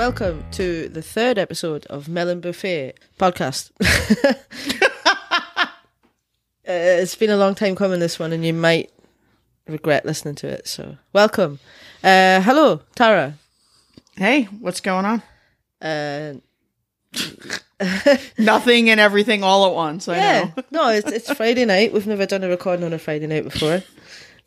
[0.00, 3.70] Welcome to the third episode of Melon Buffet podcast.
[5.62, 5.66] uh,
[6.64, 8.90] it's been a long time coming, this one, and you might
[9.68, 10.66] regret listening to it.
[10.66, 11.58] So, welcome.
[12.02, 13.34] Uh, hello, Tara.
[14.16, 15.22] Hey, what's going on?
[15.82, 16.32] Uh,
[18.38, 20.08] Nothing and everything all at once.
[20.08, 20.62] I yeah, know.
[20.70, 21.92] no, it's, it's Friday night.
[21.92, 23.82] We've never done a recording on a Friday night before.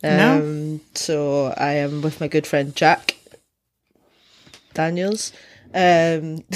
[0.04, 0.79] Um, No.
[0.95, 3.17] So I am with my good friend Jack
[4.73, 5.32] Daniels.
[5.73, 6.44] Um,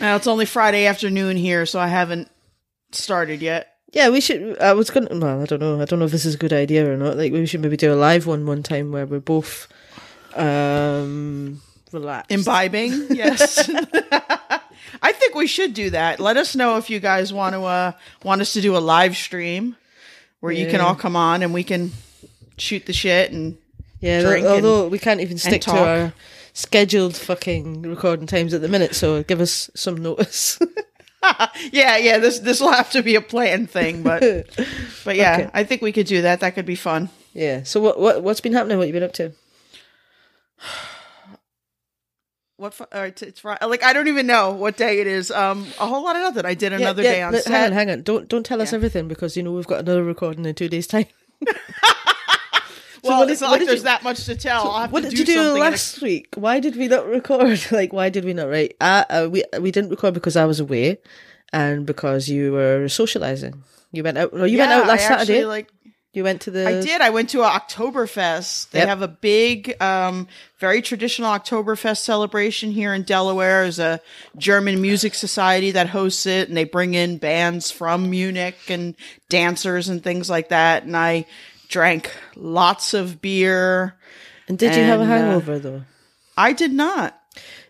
[0.00, 2.30] Now it's only Friday afternoon here, so I haven't
[2.92, 3.74] started yet.
[3.92, 4.56] Yeah, we should.
[4.60, 5.08] I was gonna.
[5.10, 5.80] Well, I don't know.
[5.80, 7.16] I don't know if this is a good idea or not.
[7.16, 9.66] Like, we should maybe do a live one one time where we're both
[10.36, 11.60] um
[11.92, 12.30] relaxed.
[12.30, 13.68] Imbibing, yes.
[15.02, 16.20] I think we should do that.
[16.20, 19.16] Let us know if you guys want to uh, want us to do a live
[19.16, 19.76] stream
[20.40, 21.90] where you can all come on and we can
[22.56, 23.56] shoot the shit and
[24.00, 26.12] yeah, drink al- and- although we can't even stick to our
[26.58, 30.58] scheduled fucking recording times at the minute, so give us some notice.
[31.72, 32.18] yeah, yeah.
[32.18, 34.20] This this will have to be a planned thing, but
[35.04, 35.50] but yeah, Okay.
[35.54, 36.40] I think we could do that.
[36.40, 37.10] That could be fun.
[37.32, 37.62] yeah.
[37.62, 38.78] So what what what's been happening?
[38.78, 39.32] What you been up to?
[42.56, 43.64] What fu- it's, it's Friday.
[43.66, 45.30] Like I don't even know what day it is.
[45.30, 46.44] Um, a whole lot of nothing.
[46.44, 47.52] I did another Yeah, day on look, set.
[47.52, 48.02] Hang on, hang on.
[48.02, 48.76] Don't don't tell us Yeah.
[48.78, 51.06] everything because you know we've got another recording in two days' time.
[53.08, 54.72] well, what did- it's not like there's you- that much to tell.
[54.78, 56.28] Have What did do you do last week?
[56.36, 57.60] Why did we not record?
[57.72, 58.76] Like, why did we not write?
[58.80, 60.98] Uh, uh, we we didn't record because I was away,
[61.52, 63.62] and because you were socializing.
[63.92, 64.32] You went out.
[64.34, 65.44] No, you went out last I actually, Saturday.
[65.46, 65.68] Like
[66.12, 66.66] you went to the.
[66.68, 67.00] I did.
[67.00, 68.70] I went to a Oktoberfest.
[68.70, 68.88] They Yep.
[68.88, 70.26] have a big, um,
[70.58, 73.62] very traditional Oktoberfest celebration here in Delaware.
[73.62, 74.00] There's a
[74.36, 78.94] German music society that hosts it, and they bring in bands from Munich and
[79.28, 80.84] dancers and things like that.
[80.84, 81.26] And I
[81.68, 83.94] drank lots of beer.
[84.48, 85.82] And did you have a and, uh, hangover though?
[86.36, 87.20] I did not.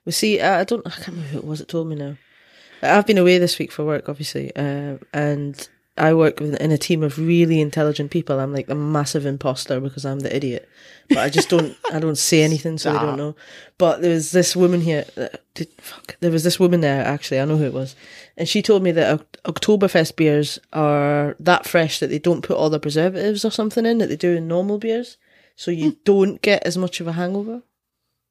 [0.04, 0.40] We see.
[0.40, 0.86] Uh, I don't.
[0.86, 1.60] I can't remember who it was.
[1.60, 2.16] It told me now.
[2.82, 6.78] I've been away this week for work, obviously, uh, and I work with, in a
[6.78, 8.38] team of really intelligent people.
[8.40, 10.68] I'm like a massive imposter because I'm the idiot,
[11.08, 11.76] but I just don't.
[11.92, 13.36] I don't say anything, so they don't know.
[13.76, 15.04] But there was this woman here.
[15.14, 17.04] That did, fuck, there was this woman there.
[17.04, 17.96] Actually, I know who it was,
[18.36, 22.70] and she told me that Oktoberfest beers are that fresh that they don't put all
[22.70, 25.16] the preservatives or something in that they do in normal beers,
[25.56, 25.96] so you hmm.
[26.04, 27.62] don't get as much of a hangover.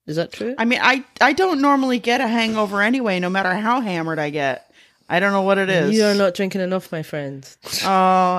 [0.08, 0.56] Is that true?
[0.58, 4.30] I mean, I I don't normally get a hangover anyway, no matter how hammered I
[4.30, 4.67] get.
[5.10, 5.96] I don't know what it is.
[5.96, 7.48] You are not drinking enough, my friend.
[7.84, 7.90] Oh,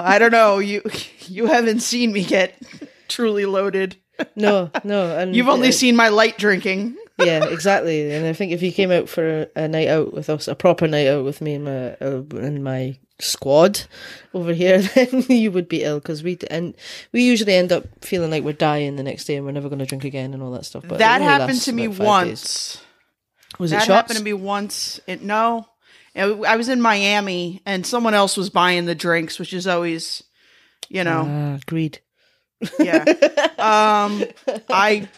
[0.05, 0.59] I don't know.
[0.59, 0.83] You
[1.27, 2.61] you haven't seen me get
[3.09, 3.97] truly loaded.
[4.37, 5.17] No, no.
[5.17, 6.97] And You've only uh, seen my light drinking.
[7.19, 8.13] yeah, exactly.
[8.13, 10.55] And I think if you came out for a, a night out with us, a
[10.55, 13.83] proper night out with me and my uh, and my squad
[14.35, 16.75] over here, then you would be ill because we and
[17.13, 19.79] we usually end up feeling like we're dying the next day and we're never going
[19.79, 20.85] to drink again and all that stuff.
[20.87, 22.75] But that happened to me once.
[22.75, 22.83] days.
[23.59, 23.89] Was it that shots?
[23.95, 25.01] happened to me once.
[25.07, 25.65] It no, It-
[26.19, 30.23] I was in Miami and someone else was buying the drinks, which is always,
[30.89, 32.01] you know, Ah, greed.
[32.79, 33.05] yeah.
[33.59, 34.23] Um,
[34.71, 35.09] I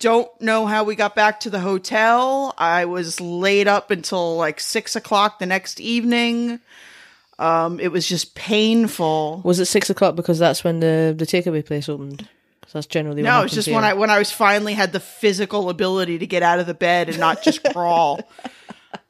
[0.00, 2.54] don't know how we got back to the hotel.
[2.56, 6.58] I was laid up until like six o'clock the next evening.
[7.38, 9.42] Um, it was just painful.
[9.44, 12.28] Was it six o'clock because that's when the the takeaway place opened?
[12.62, 13.84] 'Cause that's generally what No, it's just when.
[13.84, 17.08] I when I was finally had the physical ability to get out of the bed
[17.08, 18.20] and not just crawl.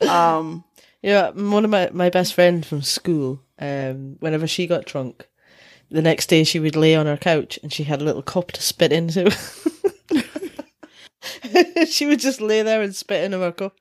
[0.01, 0.65] Um,
[1.03, 5.29] Yeah, one of my, my best friend from school, um, whenever she got drunk,
[5.91, 8.53] the next day she would lay on her couch and she had a little cup
[8.53, 9.37] to spit into.
[11.89, 13.77] she would just lay there and spit into her cup.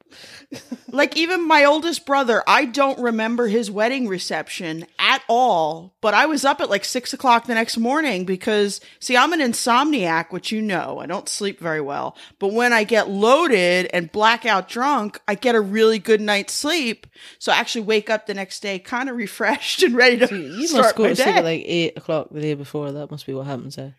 [0.91, 5.94] like even my oldest brother, I don't remember his wedding reception at all.
[6.02, 9.40] But I was up at like six o'clock the next morning because, see, I'm an
[9.40, 12.16] insomniac, which you know, I don't sleep very well.
[12.40, 17.08] But when I get loaded and blackout drunk, I get a really good night's sleep.
[17.40, 20.67] So I actually wake up the next day kind of refreshed and ready to You
[20.67, 22.91] start must go to sleep at like eight o'clock the day before.
[22.91, 23.96] That must be what happens there.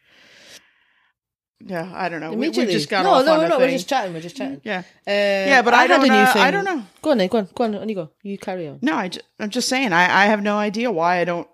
[1.66, 2.32] Yeah, I don't know.
[2.32, 3.58] We, we just got no, off no, on a no.
[3.58, 4.12] We're just chatting.
[4.14, 4.60] We're just chatting.
[4.64, 4.78] yeah.
[5.06, 6.10] Uh, Yeah, but I had don't, thing.
[6.12, 6.82] I don't know.
[7.02, 7.28] Go on, then.
[7.28, 7.48] Go on.
[7.54, 7.74] Go on.
[7.76, 8.10] On you go.
[8.22, 8.78] You carry on.
[8.82, 9.92] No, I I'm just saying.
[9.92, 11.48] I, I have no idea why I don't.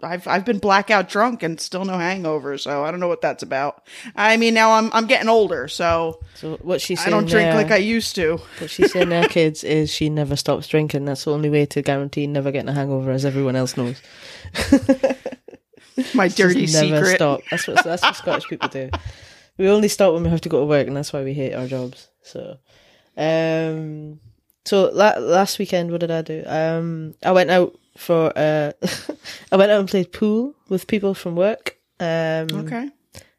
[0.00, 3.42] I've I've been blackout drunk and still no hangover, so I don't know what that's
[3.42, 3.82] about.
[4.14, 7.54] I mean, now I'm I'm getting older, so So what she's I don't drink there-
[7.54, 8.36] like I used to.
[8.60, 11.04] What she's saying there, kids, is she never stops drinking.
[11.04, 14.00] That's the only way to guarantee never getting a hangover, as everyone else knows.
[16.14, 17.16] My dirty never secret.
[17.16, 17.40] stop.
[17.50, 18.90] That's what that's what Scottish people do.
[19.58, 21.52] We only stop when we have to go to work, and that's why we hate
[21.54, 22.08] our jobs.
[22.22, 22.58] So,
[23.16, 24.20] um,
[24.64, 26.42] so la- last weekend, what did I do?
[26.46, 28.72] Um, I went out for uh,
[29.52, 31.76] I went out and played pool with people from work.
[32.00, 32.88] Um, Okay.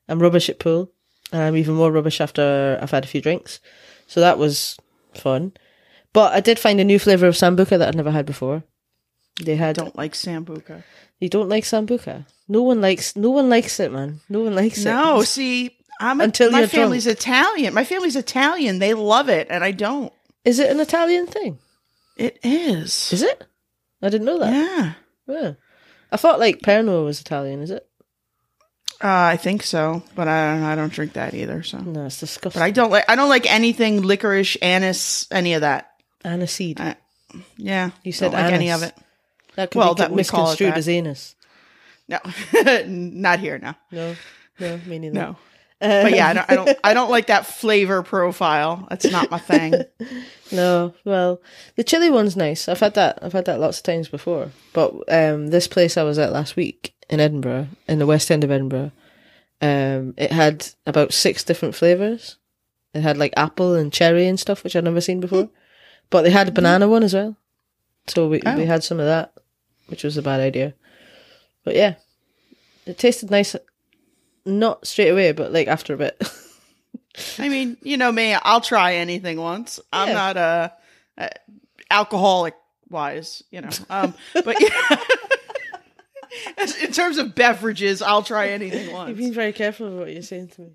[0.09, 0.91] I'm rubbish at pool.
[1.31, 3.59] and I'm even more rubbish after I've had a few drinks.
[4.07, 4.75] So that was
[5.13, 5.53] fun.
[6.13, 8.63] But I did find a new flavor of sambuca that I'd never had before.
[9.41, 10.83] They had Don't like sambuca.
[11.19, 12.25] you don't like sambuca.
[12.47, 14.19] No one likes no one likes it, man.
[14.27, 14.95] No one likes No, it.
[14.95, 17.73] No, see, I'm Until my family's Italian.
[17.73, 18.79] My family's Italian.
[18.79, 20.13] They love it, and I don't.
[20.45, 21.59] Is it an Italian thing?
[22.15, 23.11] It is.
[23.11, 23.43] Is it?
[24.01, 24.53] I didn't know that.
[24.53, 24.93] Yeah.
[25.27, 25.51] Yeah.
[26.11, 27.85] I thought like Pernod was Italian, is it?
[29.01, 30.63] Uh, I think so, but I don't.
[30.63, 31.63] I don't drink that either.
[31.63, 32.59] So, No, it's disgusting.
[32.59, 33.05] but I don't like.
[33.09, 35.91] I don't like anything licorice, anise, any of that.
[36.25, 36.79] Aniseed.
[36.79, 36.95] I-
[37.57, 38.93] Yeah, You said like any of it.
[39.55, 40.77] that could well, be that we misconstrued that.
[40.77, 41.35] as anus.
[42.09, 42.19] No,
[42.87, 43.57] not here.
[43.59, 44.15] No, No,
[44.59, 45.13] no, me neither.
[45.13, 45.35] no.
[45.79, 46.49] But yeah, I don't.
[46.51, 46.79] I don't.
[46.85, 48.85] I don't like that flavor profile.
[48.89, 49.73] That's not my thing.
[50.51, 51.39] No, well,
[51.75, 52.67] the chili one's nice.
[52.67, 53.19] I've had that.
[53.21, 54.49] I've had that lots of times before.
[54.73, 58.43] But um, this place I was at last week in Edinburgh, in the West End
[58.43, 58.91] of Edinburgh,
[59.61, 62.37] um, it had about six different flavors.
[62.95, 65.49] It had like apple and cherry and stuff, which I'd never seen before.
[66.09, 67.37] But they had a banana one as well.
[68.07, 68.57] So we Oh.
[68.57, 69.33] we had some of that,
[69.85, 70.73] which was a bad idea.
[71.63, 71.93] But yeah,
[72.87, 73.55] it tasted nice.
[74.45, 76.21] Not straight away, but like after a bit.
[77.37, 78.33] I mean, you know me.
[78.33, 79.79] I'll try anything once.
[79.91, 80.73] I'm not a,
[81.17, 81.29] a
[81.91, 82.55] alcoholic
[82.89, 83.69] wise, you know.
[83.89, 84.97] Um, but yeah.
[86.83, 89.09] In terms of beverages, I'll try anything once.
[89.09, 90.69] You've been very careful of what you're saying to me.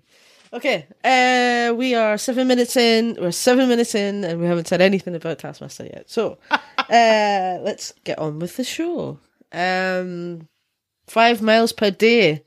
[0.53, 3.17] Okay, uh, we are seven minutes in.
[3.19, 6.09] We're seven minutes in, and we haven't said anything about Taskmaster yet.
[6.09, 6.59] So, uh,
[6.89, 9.19] let's get on with the show.
[9.51, 10.47] Um,
[11.07, 12.43] five miles per day.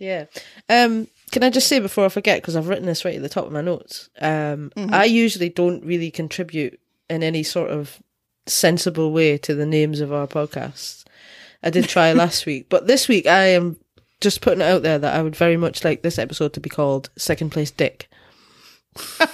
[0.00, 0.24] Yeah.
[0.68, 3.28] Um, can I just say before I forget, because I've written this right at the
[3.28, 4.08] top of my notes.
[4.20, 8.02] Um, I usually don't really contribute in any sort of
[8.46, 11.04] sensible way to the names of our podcasts.
[11.62, 13.76] I did try last week, but this week I am
[14.20, 16.70] just putting it out there that I would very much like this episode to be
[16.70, 18.08] called Second Place Dick.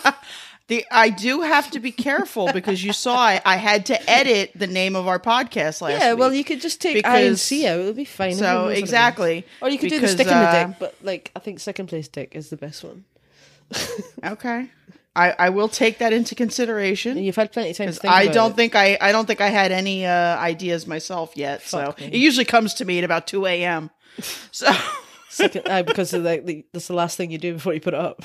[0.69, 4.51] The I do have to be careful because you saw I, I had to edit
[4.57, 7.43] the name of our podcast last yeah, well, you could just take I and Because-
[7.43, 8.35] C out; it'll be fine.
[8.35, 9.47] so Everyone knows what it exactly.
[9.61, 11.61] Or you could do the Because, stick in the uh, dick, but like I think
[11.61, 13.05] Second Place Dick is the best one.
[14.25, 14.71] Okay.
[15.15, 17.17] I, I will take that into consideration.
[17.17, 18.57] You've had plenty of time to think I about don't it.
[18.57, 21.63] think I I don't think I had any uh, ideas myself yet.
[21.63, 22.13] Fuck so me.
[22.13, 23.91] it usually comes to me at about two a.m.
[24.51, 24.71] So
[25.31, 28.01] second uh, because like the, that's the last thing you do before you put it
[28.01, 28.25] up.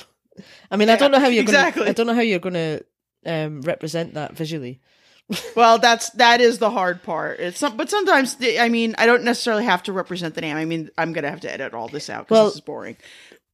[0.70, 1.80] I mean, I don't know how you're exactly.
[1.80, 1.90] gonna.
[1.90, 2.80] I don't know how you're gonna
[3.26, 4.80] um, represent that visually.
[5.56, 7.38] well, that's that is the hard part.
[7.40, 10.56] It's some, but sometimes the- I mean I don't necessarily have to represent the name.
[10.56, 12.96] I mean I'm gonna have to edit all this out because Well- this is boring.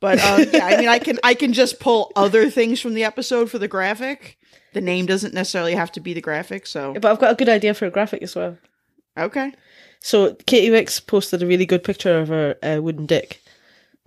[0.01, 3.05] But um, yeah, I mean I can I can just pull other things from the
[3.05, 4.39] episode for the graphic.
[4.73, 6.67] The name doesn't necessarily have to be the graphic.
[6.67, 8.57] So But I've got a good idea for a graphic as well.
[9.19, 9.53] okay,
[10.01, 13.41] So Katy Wix posted a really good picture of her uh, wooden dick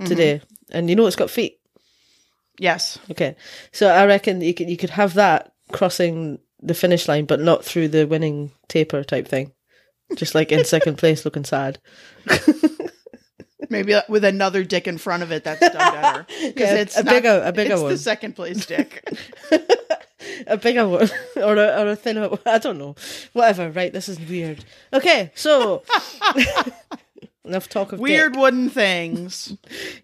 [0.05, 0.41] today,
[0.71, 1.59] and you know it's got feet.
[2.61, 3.35] Yes, Okay,
[3.73, 7.65] so I reckon you could you could have that crossing the finish line, but not
[7.65, 9.51] through the winning taper type thing.
[10.15, 11.79] Just like in second place, looking sad.
[13.69, 15.43] maybe uh, with another dick in front of it.
[15.43, 17.91] That's done better because Yeah, it's a not- bigger- a bigger it's one.
[17.91, 19.07] the second place dick.
[20.47, 22.39] a bigger one or a, or a thinner one.
[22.45, 22.95] I don't know.
[23.33, 23.91] Whatever, right?
[23.93, 24.63] This is weird.
[24.93, 25.83] Okay, so
[27.45, 28.41] enough talk of Weird dick.
[28.41, 29.55] wooden things.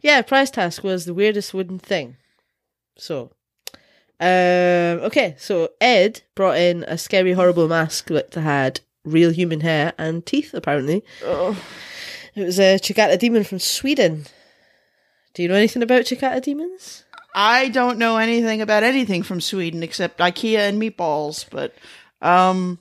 [0.01, 2.15] Yeah, prize task was the weirdest wooden thing.
[2.97, 3.31] So,
[4.19, 4.27] um,
[5.05, 10.25] okay, so Ed brought in a scary, horrible mask that had real human hair and
[10.25, 10.53] teeth.
[10.53, 11.61] Apparently, Oh.
[12.35, 14.25] it was a Chikata demon from Sweden.
[15.33, 17.03] Do you know anything about Chikata demons?
[17.35, 21.75] I don't know anything about anything from Sweden except IKEA and meatballs, but
[22.21, 22.79] um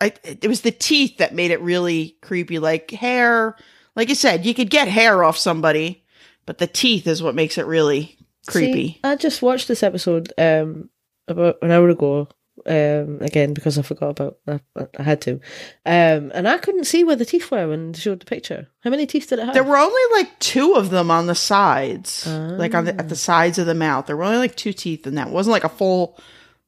[0.00, 3.56] I it was the teeth that made it really creepy like hair.
[3.96, 6.04] Like I said, you could get hair off somebody,
[6.46, 8.88] but the teeth is what makes it really creepy.
[8.88, 10.90] See, I just watched this episode um
[11.28, 12.28] about an hour ago.
[12.64, 14.60] Um, again because I forgot about I,
[14.96, 15.40] I had to,
[15.86, 18.68] um, and I couldn't see where the teeth were when they showed the picture.
[18.84, 19.54] How many teeth did it have?
[19.54, 23.16] There were only like two of them on the sides, like on the, at the
[23.16, 24.06] sides of the mouth.
[24.06, 25.28] There were only like two teeth in that.
[25.28, 26.20] It wasn't like a full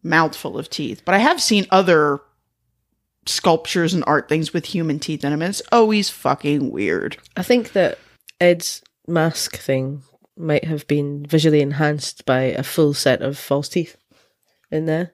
[0.03, 1.03] mouthful of teeth.
[1.05, 2.21] But I have seen other
[3.27, 7.19] sculptures and art things with human teeth in them, and it's always fucking weird.
[7.37, 7.99] I think that
[8.41, 10.03] Ed's mask thing
[10.37, 13.97] might have been visually enhanced by a full set of false teeth
[14.71, 15.13] in there.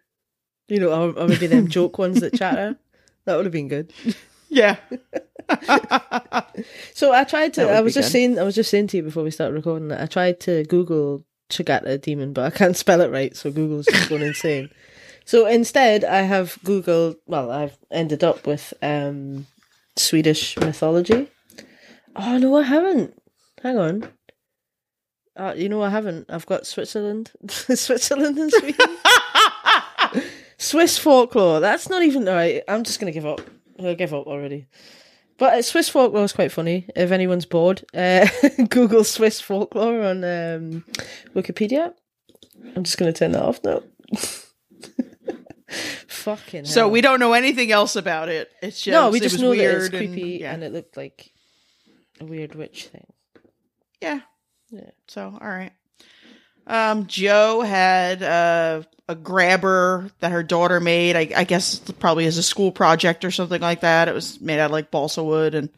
[0.69, 2.77] You know, or, or maybe them joke ones that chatter.
[3.25, 3.93] That would have been good.
[4.51, 4.77] Yeah.
[6.95, 7.71] So I tried to.
[7.71, 8.13] I was just good.
[8.13, 8.39] saying.
[8.39, 11.25] I was just saying to you before we started recording that I tried to Google
[11.49, 14.69] Chagata demon, but I can't spell it right, so Google's just going insane.
[15.25, 17.17] So instead, I have Googled.
[17.27, 19.47] Well, I've ended up with um,
[19.97, 21.29] Swedish mythology.
[22.17, 23.15] Oh no, I haven't.
[23.63, 24.09] Hang on.
[25.41, 26.27] Uh, you know, I haven't.
[26.29, 28.97] I've got Switzerland, Switzerland and Sweden.
[30.59, 31.61] Swiss folklore.
[31.61, 32.63] That's not even right.
[32.69, 33.41] I'm just gonna give up.
[33.79, 34.67] I'll give up already.
[35.39, 36.87] But uh, Swiss folklore is quite funny.
[36.95, 38.29] If anyone's bored, uh,
[38.69, 40.85] Google Swiss folklore on um,
[41.35, 41.95] Wikipedia.
[42.77, 43.83] I'm just gonna turn that off now.
[46.07, 46.67] Fucking.
[46.67, 46.91] So hell.
[46.91, 48.53] we don't know anything else about it.
[48.61, 50.53] It's just no, we just was know that it's and- creepy yeah.
[50.53, 51.33] and it looked like
[52.21, 53.07] a weird witch thing.
[54.03, 54.21] yeah.
[54.71, 54.91] Yeah.
[55.09, 55.73] So all right.
[56.67, 61.17] Um, Jo had uh, a grabber that her daughter made.
[61.17, 64.09] I, I guess probably as a school project or something like that.
[64.09, 65.69] It was made out of like balsa wood, and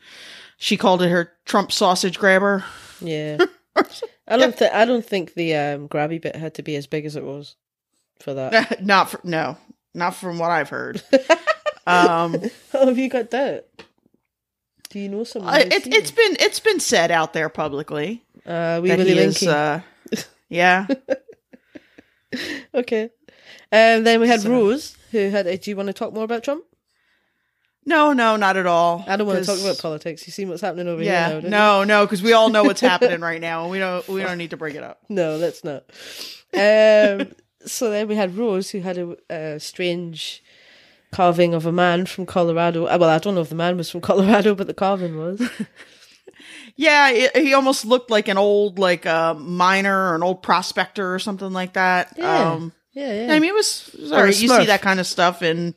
[0.58, 2.64] she called it her Trump sausage grabber.
[3.00, 3.38] Yeah.
[4.28, 7.06] I don't think I don't think the um, grabby bit had to be as big
[7.06, 7.56] as it was
[8.20, 8.82] for that.
[8.84, 9.56] not for, no,
[9.94, 11.02] not from what I've heard.
[11.86, 12.36] um,
[12.74, 13.68] oh, have you got that?
[14.90, 15.54] Do you know someone?
[15.54, 19.38] uh, it, it's been it's been said out there publicly Uh, we that is.
[19.38, 19.48] Linky.
[19.48, 19.80] Uh,
[20.48, 20.86] yeah.
[22.74, 23.10] okay.
[23.70, 25.46] And then we had So- Rose, who had.
[25.60, 26.64] Do you want to talk more about Trump?
[27.84, 29.04] No, no, not at all.
[29.08, 30.24] I don't want to talk about politics.
[30.26, 31.40] You see what's happening over Yeah, here now.
[31.40, 34.22] don't no, no, because we all know what's happening right now, and we don't we
[34.22, 35.00] don't need to bring it up.
[35.08, 35.82] no, let's not.
[36.54, 37.32] Um,
[37.66, 40.44] so then we had Rose, who had a, a strange
[41.10, 42.86] carving of a man from Colorado.
[42.86, 45.42] Uh, Well, I don't know if the man was from Colorado, but the carving was.
[46.76, 51.14] Yeah, it, he almost looked like an old like uh, miner or an old prospector
[51.14, 52.14] or something like that.
[52.16, 52.52] Yeah.
[52.52, 53.34] Um, Yeah, yeah.
[53.34, 54.40] I mean, it was, it was Or all a right.
[54.42, 55.74] You see that kind of stuff in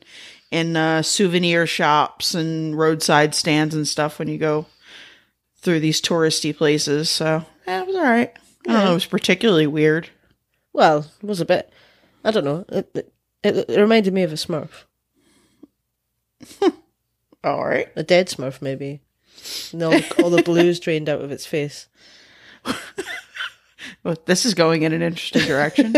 [0.50, 4.66] in uh, souvenir shops and roadside stands and stuff when you go
[5.58, 7.10] through these touristy places.
[7.10, 8.32] So yeah, it was all right.
[8.68, 8.90] I don't know.
[8.92, 10.08] It was particularly weird.
[10.72, 11.72] Well, it was a bit.
[12.24, 12.64] I don't know.
[12.68, 13.12] It, it,
[13.42, 14.84] it, it reminded me of a Smurf,
[17.44, 17.88] All right.
[17.94, 19.00] a dead Smurf, maybe.
[19.72, 21.88] And all, the- all the blues drained out of its face.
[24.02, 25.94] Well, this is going in an interesting direction.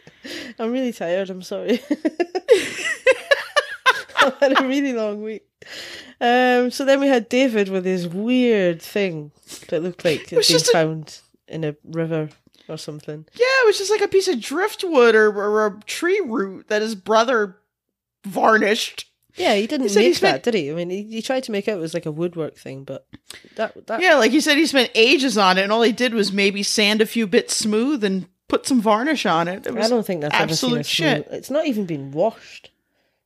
[0.58, 1.30] I'm really tired.
[1.30, 1.80] I'm sorry.
[4.16, 5.46] I had a really long week.
[6.20, 9.32] Um, so then we had David with his weird thing
[9.68, 11.18] that looked like it was had been just a- found
[11.48, 12.28] in a river
[12.68, 13.24] or something.
[13.34, 16.82] yeah, it was just like a piece of driftwood or, or a tree root that
[16.82, 17.56] his brother
[18.26, 19.06] varnished.
[19.36, 20.70] Yeah, he didn't he make spent- that, did he?
[20.70, 23.06] I mean, he, he tried to make out it was like a woodwork thing, but
[23.56, 26.12] that that Yeah, like he said, he spent ages on it, and all he did
[26.14, 29.66] was maybe sand a few bits smooth and put some varnish on it.
[29.66, 31.26] It I don't think that's ever seen a absolute shit.
[31.26, 32.70] smooth- It's not even been washed.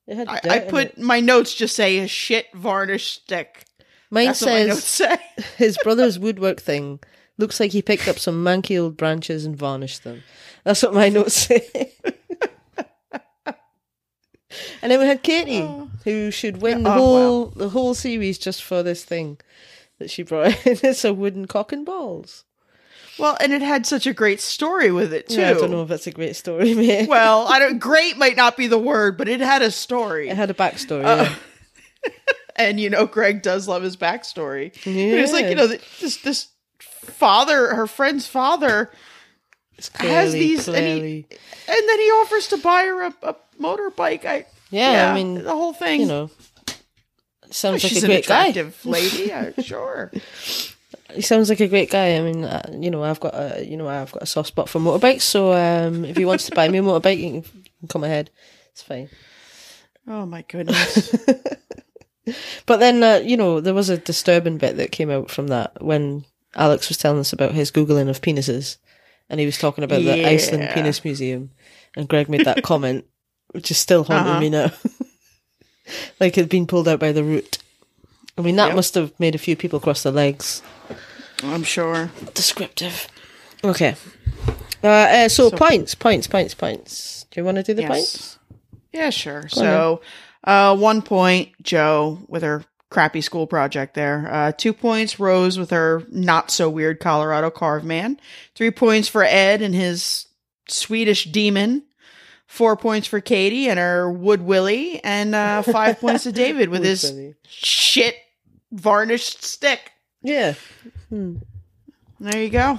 [0.07, 3.65] It had I, I put my notes just say a shit varnish stick.
[4.11, 5.45] Mine That's what my notes says say.
[5.57, 7.01] his brother's woodwork thing
[7.39, 10.23] looks like he picked up some manky old branches and varnished them.
[10.63, 11.93] That's what my notes say.
[14.83, 15.67] and then we had Katy,
[16.05, 19.39] who should win the Oh, whole the whole series just for this thing
[19.99, 20.79] that she brought in.
[20.83, 22.45] It's a wooden cock and balls.
[23.19, 25.41] Well, and it had such a great story with it too.
[25.41, 27.09] Yeah, I don't know if that's a great story, mate.
[27.09, 27.79] Well, I don't.
[27.79, 31.05] Great might not be the word, but it had a story, it had a backstory.
[31.05, 31.25] Uh,
[32.05, 32.11] yeah.
[32.57, 34.73] and you know, Greg does love his backstory.
[34.85, 38.91] But it's like you know, this this father, her friend's father,
[39.79, 41.27] It's has these, and he-
[41.69, 44.25] and then he offers to buy her a, a motorbike.
[44.27, 46.01] I Yeah, I mean, the whole thing.
[46.01, 46.31] you know,
[47.51, 48.53] sounds like a great guy.
[48.85, 49.25] lady.
[49.29, 50.13] Yeah, sure.
[51.15, 52.17] He sounds like a great guy.
[52.17, 54.69] I mean, uh, you know, I've got a, you know, I've got a soft spot
[54.69, 55.23] for motorbikes.
[55.23, 58.05] So um, if he wants to buy me a motorbike, you can, you can come
[58.05, 58.31] ahead.
[58.73, 59.09] It's fine.
[60.09, 61.15] Oh my goodness.
[62.67, 65.81] But then, uh, you know, there was a disturbing bit that came out from that
[65.81, 66.25] when
[66.57, 68.79] Alex was telling us about his googling of penises,
[69.31, 71.51] and he was talking about the Iceland Penis Museum,
[71.97, 73.05] and Greg made that comment,
[73.53, 74.41] which is still haunting Uh-huh.
[74.41, 74.71] me now,
[76.21, 77.59] like it'd been pulled out by the root.
[78.39, 78.77] I mean, that Yep.
[78.77, 80.63] must have made a few people cross their legs.
[81.43, 82.11] I'm sure.
[82.35, 83.09] descriptive.
[83.65, 83.97] Okay.
[84.83, 87.27] Uh, uh, so, So- points, points, points, points.
[87.31, 87.91] Do you want to do the Yes.
[87.91, 88.39] points?
[88.93, 89.41] Yeah, sure.
[89.43, 90.01] on so,
[90.45, 94.29] uh, one point, Jo with her crappy school project there.
[94.31, 98.19] Uh, two points, Rose with her not so weird Colorado carve man.
[98.55, 100.27] Three points for Ed and his
[100.69, 101.83] Swedish demon.
[102.47, 106.85] Four points for Katy and her Wood Willie, and uh, five points to David with
[106.85, 107.13] his
[107.47, 108.15] shit
[108.73, 109.93] varnished stick.
[110.23, 110.55] Yeah.
[111.11, 112.79] There you go.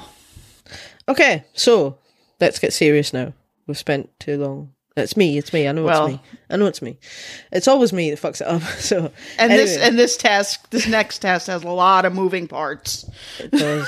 [1.08, 1.98] Okay, so
[2.40, 3.34] let's get serious now.
[3.68, 4.74] We've spent too long.
[4.96, 5.38] It's me.
[5.38, 5.68] It's me.
[5.68, 6.22] I know Well- it's me.
[6.50, 6.98] I know it's me.
[7.52, 8.62] It's always me that fucks it up.
[8.80, 13.06] So And this and this task, this next task has a lot of moving parts.
[13.40, 13.88] it does.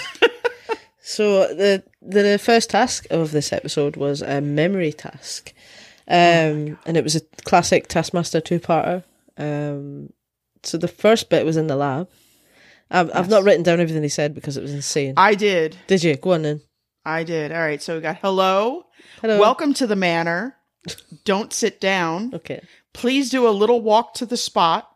[1.02, 5.54] so the the first task of this episode was a memory task,
[6.10, 9.04] um, and it was a classic Taskmaster two parter.
[9.38, 10.12] Um,
[10.64, 12.10] so the first bit was in the lab.
[12.92, 15.14] I've, I've not written down everything he said because it was insane.
[15.18, 15.78] I did.
[15.88, 16.16] Did you?
[16.16, 16.62] Go on then.
[17.06, 17.52] I did.
[17.52, 17.82] All right.
[17.82, 18.86] So we got hello.
[19.22, 19.40] Hello.
[19.40, 20.56] Welcome to the manor.
[21.24, 22.34] Don't sit down.
[22.34, 22.62] Okay.
[22.94, 24.90] Please do a little walk to the spot.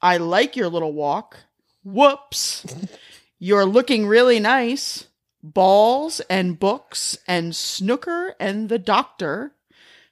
[0.00, 1.36] I like your little walk.
[1.84, 2.64] Whoops.
[3.38, 5.06] You're looking really nice.
[5.42, 9.54] Balls and books and snooker and the doctor.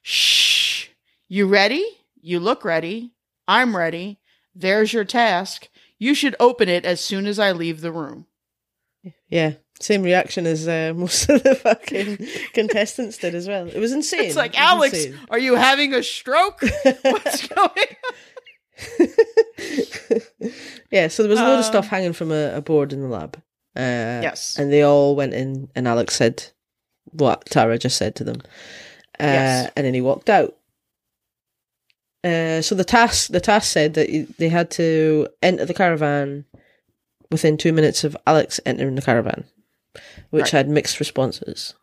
[0.01, 0.87] Shh.
[1.27, 1.85] You ready?
[2.21, 3.11] You look ready.
[3.47, 4.19] I'm ready.
[4.55, 5.69] There's your task.
[5.97, 8.25] You should open it as soon as I leave the room.
[9.29, 9.53] Yeah.
[9.81, 12.17] Same reaction as uh, most of the fucking
[12.53, 13.67] contestants did as well.
[13.67, 14.25] It was insane.
[14.25, 15.19] It's like, It Alex, insane.
[15.29, 16.61] are you having a stroke?
[17.01, 19.07] What's going on?
[20.91, 23.07] yeah, so there was a load of stuff hanging from a, a board in the
[23.07, 23.37] lab.
[23.75, 24.57] Uh, Yes.
[24.57, 26.45] And they all went in, and Alex said
[27.05, 28.41] what Tara just said to them.
[29.19, 29.71] Uh, Yes.
[29.75, 30.55] And then he walked out.
[32.23, 36.45] Uh, so the task, the task said that they had to enter the caravan
[37.31, 39.45] within two minutes of Alex entering the caravan,
[40.29, 40.51] which Right.
[40.51, 41.75] had mixed responses.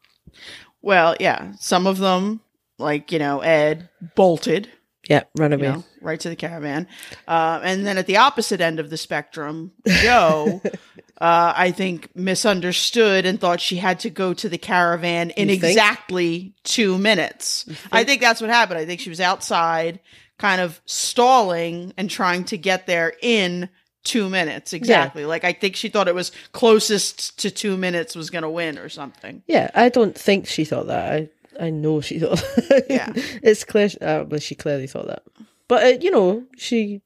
[0.82, 1.52] Well, yeah.
[1.58, 2.40] Some of them,
[2.78, 4.68] like, you know, Ed, bolted.
[5.08, 6.88] Yeah, run you know, right to the caravan.
[7.28, 10.60] Uh, and then at the opposite end of the spectrum, Jo,
[11.20, 16.54] uh, I think, misunderstood and thought she had to go to the caravan in exactly
[16.62, 17.64] two minutes.
[17.90, 18.78] I think that's what happened.
[18.78, 20.00] I think she was outside,
[20.38, 23.68] kind of stalling and trying to get there in
[24.04, 25.26] two minutes exactly.
[25.26, 28.78] Like I think she thought it was closest to two minutes was going to win
[28.78, 29.42] or something.
[29.46, 31.12] Yeah, I don't think she thought that.
[31.12, 32.36] I I know she thought.
[32.68, 32.86] That.
[32.88, 33.12] Yeah.
[33.42, 33.88] it's clear.
[34.00, 35.22] Uh, well, she clearly thought that.
[35.68, 37.02] But uh, you know, she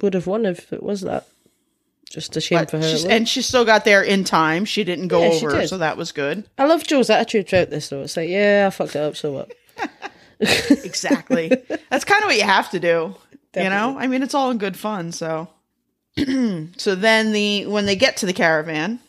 [0.00, 1.26] would have won if it was that.
[2.10, 2.82] Just a shame But for her.
[2.88, 4.64] she's- and she still got there in time.
[4.64, 5.68] She didn't go Yeah, she over, did.
[5.68, 6.44] so that was good.
[6.56, 8.02] I love Jo's attitude throughout this, though.
[8.02, 9.16] It's like, yeah, I fucked it up.
[9.16, 9.52] So what?
[10.40, 11.48] Exactly.
[11.90, 13.14] That's kind of what you have to do.
[13.56, 13.96] You know?
[13.98, 15.48] I mean, it's all in good fun, so
[16.76, 19.00] so then the when they get to the caravan,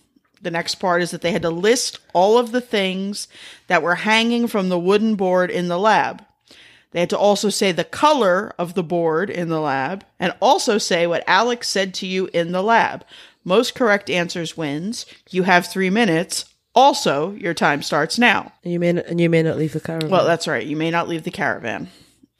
[0.41, 3.27] the next part is that they had to list all of the things
[3.67, 6.23] that were hanging from the wooden board in the lab.
[6.97, 10.79] They had to also say the color of the board in the lab and also
[10.79, 13.05] say what Alex said to you in the lab.
[13.43, 15.05] Most correct answers wins.
[15.29, 16.45] You have 3 minutes.
[16.73, 18.51] Also, your time starts now.
[18.63, 20.09] And you may not, and you may not leave the caravan.
[20.09, 20.65] Well, that's right.
[20.65, 21.89] You may not leave the caravan.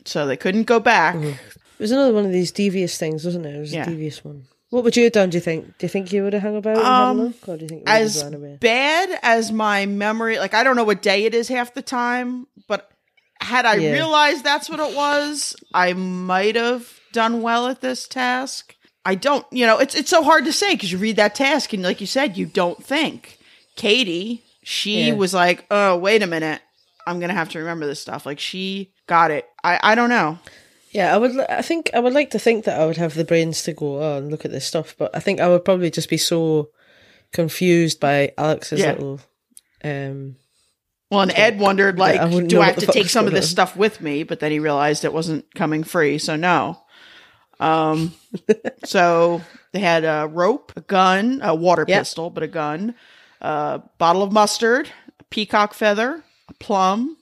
[0.06, 1.18] So they couldn't go back.
[1.18, 1.38] it
[1.78, 3.54] was another one of these devious things, wasn't it?
[3.54, 3.84] It was Yeah.
[3.84, 4.46] a devious one.
[4.72, 5.30] What would you have done?
[5.30, 5.78] Do you think?
[5.78, 7.66] Do you think you would have hung about and had a Um, look, or do
[7.66, 11.04] you think you would have As bad as my memory, like I don't know what
[11.04, 12.90] day it is half the time, but
[13.42, 13.92] had I Yeah.
[13.94, 18.76] realized that's what it was, I might have done well at this task.
[19.06, 21.72] I don't, you know, it's it's so hard to say because you read that task
[21.74, 23.38] and like you said, you don't think.
[23.76, 25.14] Katy, she Yeah.
[25.14, 26.62] was like, "Oh, wait a minute,
[27.06, 29.48] I'm gonna have to remember this stuff." Like she got it.
[29.64, 30.40] I I don't know.
[30.92, 31.38] Yeah, I would.
[31.40, 34.02] I think I would like to think that I would have the brains to go
[34.02, 36.70] oh, and look at this stuff, but I think I would probably just be so
[37.32, 38.92] confused by Alex's Yeah.
[38.94, 39.20] little.
[39.84, 40.36] Um,
[41.10, 43.50] Well, and Ed wondered, like, I do I have to take some of this on.
[43.50, 44.24] stuff with me?
[44.24, 46.82] But then he realized it wasn't coming free, so no.
[47.60, 48.14] Um,
[48.84, 49.42] so
[49.72, 52.00] they had a rope, a gun, a water Yep.
[52.02, 52.94] pistol, but a gun,
[53.42, 54.90] a bottle of mustard,
[55.20, 57.18] a peacock feather, a plum,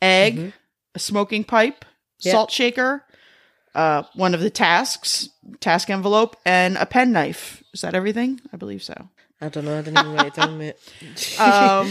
[0.00, 0.52] egg,
[0.94, 2.28] a smoking pipe, Mm-hmm.
[2.28, 2.32] Yep.
[2.34, 3.04] salt shaker,
[3.74, 7.62] uh, one of the tasks, task envelope, and a penknife.
[7.74, 8.40] Is that everything?
[8.52, 9.08] I believe so.
[9.42, 9.76] I don't know.
[9.78, 10.76] I didn't even write it down, mate.
[11.38, 11.88] Um,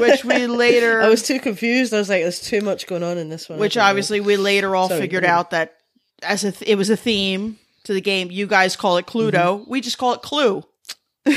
[0.00, 1.94] which we later, I was too confused.
[1.94, 3.88] I was like, "There's too much going on in this one." Which don't know.
[3.90, 5.76] obviously we later all Sorry, figured out that
[6.22, 8.30] as a th- it was a theme to the game.
[8.30, 9.60] You guys call it Cluedo.
[9.60, 9.70] Mm-hmm.
[9.70, 10.64] We just call it Clue.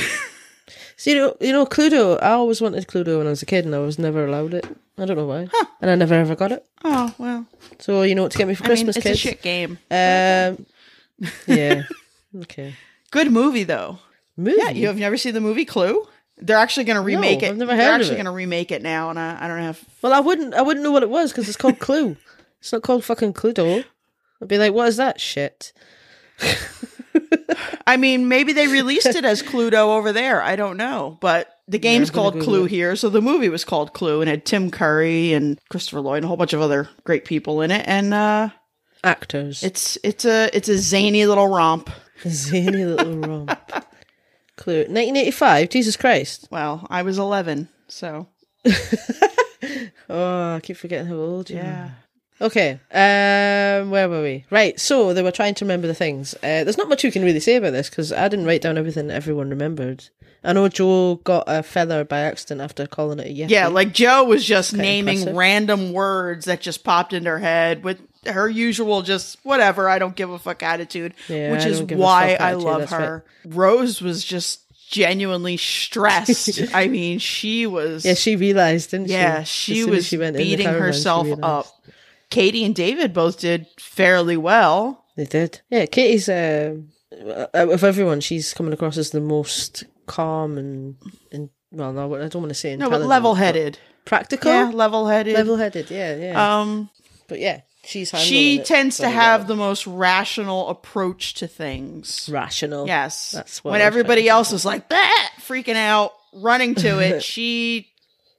[0.97, 2.21] So you know, you know, Cluedo.
[2.21, 4.67] I always wanted Cluedo when I was a kid, and I was never allowed it.
[4.99, 5.47] I don't know why,
[5.81, 6.63] and I never ever got it.
[6.83, 7.47] Oh well,
[7.79, 9.17] So you know what to get me for I mean, Christmas, it's kids?
[9.17, 9.79] a shit game.
[9.89, 10.63] Um,
[11.47, 11.83] yeah.
[12.41, 12.75] Okay.
[13.09, 13.97] Good movie though.
[14.37, 14.57] Movie.
[14.57, 16.07] Yeah, you have never seen the movie Clue?
[16.37, 17.49] They're actually going to remake it.
[17.51, 19.83] I've never heard They're actually going to remake it now, and I, I don't have.
[20.01, 20.53] Well, I wouldn't.
[20.53, 22.17] I wouldn't know what it was because it's called Clue.
[22.59, 23.83] It's not called fucking Cluedo.
[24.41, 25.73] I'd be like, what is that shit?
[27.87, 30.41] I mean, maybe they released it as Cluedo over there.
[30.41, 33.93] I don't know, but the game's I'm called Clue here, so the movie was called
[33.93, 37.25] Clue and had Tim Curry and Christopher Lloyd and a whole bunch of other great
[37.25, 38.49] people in it, and uh,
[39.03, 39.63] Actors.
[39.63, 41.89] it's it's a it's a zany little romp.
[42.27, 43.59] Zany little romp.
[44.57, 44.79] Clue.
[44.79, 45.69] 1985.
[45.69, 46.47] Jesus Christ.
[46.51, 48.27] Well, I was 11, so
[50.09, 51.89] Oh, I keep forgetting how old you yeah.
[52.41, 52.45] are.
[52.47, 52.71] Okay.
[52.91, 54.45] Um, where were we?
[54.49, 54.79] Right.
[54.79, 56.33] So they were trying to remember the things.
[56.35, 58.77] Uh, there's not much you can really say about this because I didn't write down
[58.79, 60.09] everything everyone remembered.
[60.43, 63.49] I know Jo got a feather by accident after calling it a yeti.
[63.51, 65.37] Yeah, like Jo was just naming impressive.
[65.37, 70.15] random words that just popped into her head with her usual just whatever, I don't
[70.15, 72.91] give a fuck attitude, Yeah, which I is don't give a why I love that's
[72.91, 73.25] her.
[73.45, 76.61] Rose was just genuinely stressed.
[76.73, 79.13] I mean, she was Yeah, she realized, didn't she?
[79.13, 81.43] yeah, she was she went in the beating she herself realised.
[81.43, 81.65] up.
[82.29, 85.03] Katy and David both did fairly well.
[85.17, 85.61] They did.
[85.69, 86.75] Yeah, Katy's uh,
[87.53, 90.95] of everyone, she's coming across as the most calm and
[91.31, 93.79] and well, no, I don't want to say No, but level-headed.
[94.05, 95.33] practical, Yeah, level-headed.
[95.33, 95.89] level-headed.
[95.89, 96.59] Yeah, yeah.
[96.61, 96.89] um,
[97.27, 102.29] but yeah, she's she tends to have the most rational approach to things.
[102.31, 102.87] rational.
[102.87, 103.31] Yes.
[103.31, 104.97] That's what when everybody else is like "Bah!"
[105.39, 107.87] freaking out, running to it, she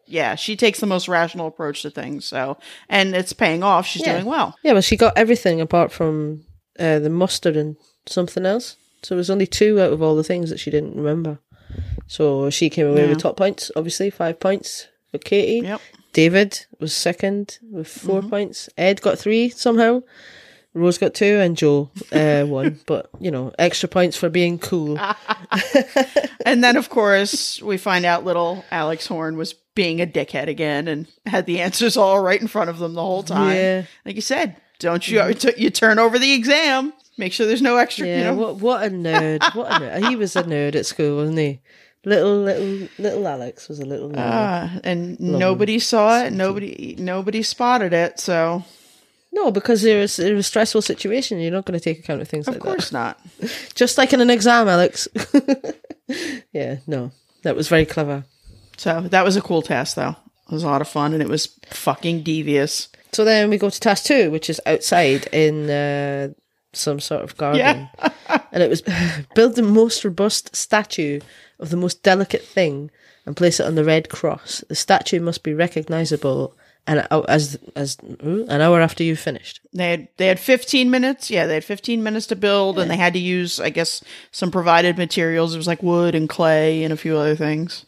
[0.06, 2.24] yeah, she takes the most rational approach to things.
[2.26, 3.86] So, and it's paying off.
[3.86, 4.14] She's Yeah.
[4.14, 4.56] doing well.
[4.62, 6.44] Yeah, well, she got everything apart from
[6.78, 7.76] uh, the mustard and
[8.06, 8.76] something else.
[9.02, 11.38] So it was only two out of all the things that she didn't remember.
[12.06, 13.08] So she came away Yeah.
[13.08, 15.66] with top points, obviously, five points for Katy.
[15.66, 15.80] Yep.
[16.12, 18.28] David was second with 4 Mm-hmm.
[18.30, 18.68] points.
[18.76, 20.02] Ed got three somehow.
[20.74, 22.80] Rose got two, and Jo uh, one.
[22.86, 24.98] But you know, extra points for being cool.
[26.44, 30.88] And then of course, we find out little Alex Horne was being a dickhead again
[30.88, 33.56] and had the answers all right in front of them the whole time.
[33.56, 33.82] Yeah.
[34.04, 36.92] Like you said, don't you t- you turn over the exam.
[37.16, 38.34] Make sure there's no extra, Yeah, you know.
[38.34, 39.54] what what a nerd!
[39.54, 40.08] What a nerd!
[40.08, 41.60] He was a nerd at school, wasn't he?
[42.04, 44.12] Little little little Alex was a little.
[44.16, 46.32] Ah, and nobody saw it.
[46.32, 48.18] Nobody nobody spotted it.
[48.18, 48.64] So
[49.32, 51.40] no, because it was, it was a stressful situation.
[51.40, 52.68] You're not going to take account of things of like that.
[52.68, 53.20] Of course not.
[53.74, 55.08] Just like in an exam, Alex.
[56.52, 57.12] yeah, no,
[57.42, 58.24] that was very clever.
[58.76, 60.16] So that was a cool task, though.
[60.48, 62.88] It was a lot of fun, and it was fucking devious.
[63.12, 66.28] So then we go to task two, which is outside in uh,
[66.72, 67.88] some sort of garden.
[68.52, 68.82] and it was
[69.34, 71.20] build the most robust statue
[71.58, 72.90] of the most delicate thing
[73.26, 74.64] and place it on the red cross.
[74.68, 76.54] The statue must be recognizable
[76.86, 79.60] and as as ooh, an hour after you've finished.
[79.72, 81.30] They had they had 15 minutes.
[81.30, 84.50] Yeah, they had 15 minutes to build, and they had to use, I guess, some
[84.50, 85.54] provided materials.
[85.54, 87.86] It was like wood and clay and a few other things.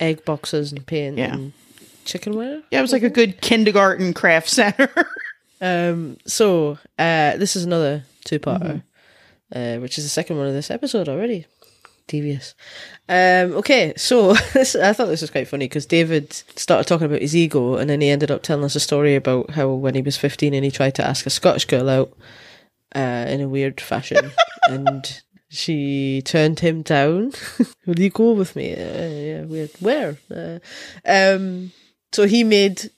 [0.00, 1.34] Egg boxes and paint Yeah.
[1.34, 1.52] and
[2.04, 2.62] chicken wire.
[2.72, 4.90] Yeah, it was like a good kindergarten craft center.
[5.64, 8.82] Um, so uh, this is another two-parter,
[9.54, 11.46] uh, which is the second one of this episode already.
[12.08, 12.54] Devious.
[13.08, 17.20] Um, okay, so this, I thought this was quite funny because David started talking about
[17.20, 20.02] his ego, and then he ended up telling us a story about how when he
[20.02, 22.12] was fifteen and he tried to ask a Scottish girl out
[22.94, 24.32] uh, in a weird fashion,
[24.68, 27.32] and she turned him down.
[27.86, 28.72] Will you go with me?
[28.72, 29.70] Uh, yeah, weird.
[29.80, 30.16] Where?
[30.34, 30.58] Uh,
[31.06, 31.72] um,
[32.12, 32.90] so he made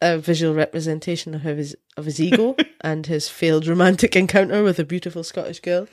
[0.00, 4.84] a visual representation of his of his ego and his failed romantic encounter with a
[4.84, 5.88] beautiful Scottish girl.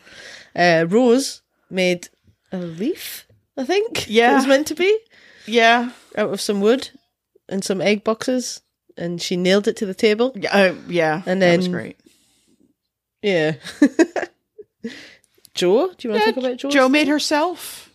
[0.55, 2.09] Uh, Rose made
[2.51, 3.25] a leaf,
[3.57, 4.05] I think.
[4.09, 4.33] Yeah.
[4.33, 4.97] it was meant to be
[5.45, 6.89] yeah, out of some wood
[7.49, 8.61] and some egg boxes,
[8.97, 10.31] and she nailed it to the table.
[10.35, 11.21] yeah, uh, yeah.
[11.25, 11.97] And that was then- great.
[13.21, 13.53] Yeah.
[15.53, 16.69] Jo, do you want to talk about Jo?
[16.69, 17.91] Jo made herself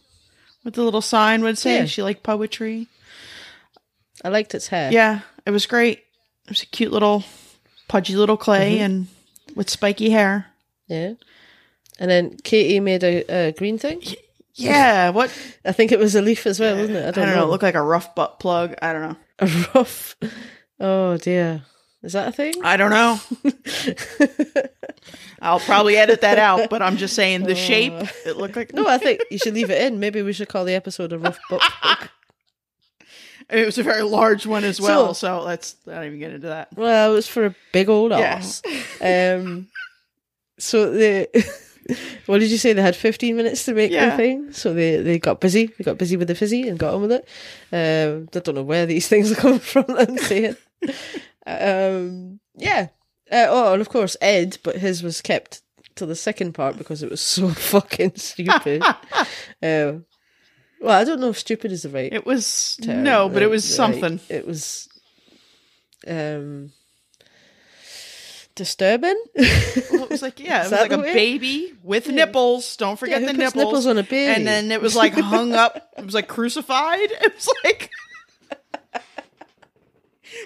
[0.65, 1.85] with the little sign would say Yeah.
[1.87, 2.87] she liked poetry.
[4.25, 4.91] I liked its hair.
[4.93, 5.99] Yeah, it was great.
[6.45, 7.25] It was a cute little
[7.89, 8.85] pudgy little clay Mm-hmm.
[8.85, 9.07] and
[9.55, 10.47] with spiky hair.
[10.89, 11.15] yeah.
[12.01, 14.01] And then Katie made a, a green thing.
[14.55, 15.31] Yeah, what
[15.65, 17.05] I think it was a leaf as well, wasn't it?
[17.05, 17.35] I I don't, don't, know.
[17.41, 17.47] know.
[17.47, 18.75] It looked like a rough butt plug.
[18.83, 19.17] I don't know.
[19.41, 20.17] a rough.
[20.81, 21.63] Oh dear,
[22.03, 22.55] is that a thing?
[22.65, 23.21] I don't know.
[25.41, 27.93] I'll probably edit that out, but I'm just saying the shape.
[28.27, 30.01] It looked like No, I think you should leave it in.
[30.01, 32.09] Maybe we should call the episode a rough butt plug.
[33.51, 35.15] It was a very large one as well.
[35.15, 36.69] So- So, let's not even get into that.
[36.77, 38.63] Well, it was for a big old Yes.
[39.01, 39.39] ass.
[39.41, 39.69] Um,
[40.59, 41.29] so the
[42.27, 42.73] what did you say?
[42.73, 44.11] They had fifteen minutes to make Yeah.
[44.11, 45.67] the thing, so they they got busy.
[45.79, 47.29] They got busy with the fizzy and got on with it.
[47.73, 49.85] Um, I don't know where these things are coming from.
[49.89, 50.57] I'm saying,
[51.47, 52.89] um, yeah.
[53.31, 55.61] Uh, oh, and of course Ed, but his was kept
[55.97, 58.83] to the second part because it was so fucking stupid.
[59.63, 60.05] um,
[60.81, 63.51] well, I don't know if stupid is the right It was term, no, but it
[63.51, 64.21] was like, something.
[64.29, 64.89] it was
[66.07, 66.73] um
[68.55, 69.15] disturbing.
[69.37, 71.15] Well, it was like yeah, it was like a way?
[71.15, 72.77] baby with nipples.
[72.77, 73.55] Don't forget who the nipples.
[73.55, 74.35] nipples on a baby?
[74.35, 75.91] And then it was like hung up.
[75.97, 77.11] It was like crucified.
[77.21, 77.91] It was like,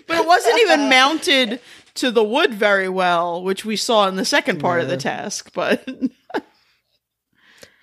[0.07, 1.61] but it wasn't even mounted
[1.95, 5.51] to the wood very well, which we saw in the second part of the task.
[5.55, 5.87] But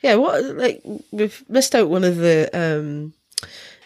[0.01, 0.81] yeah, what like
[1.11, 3.13] we've missed out one of the um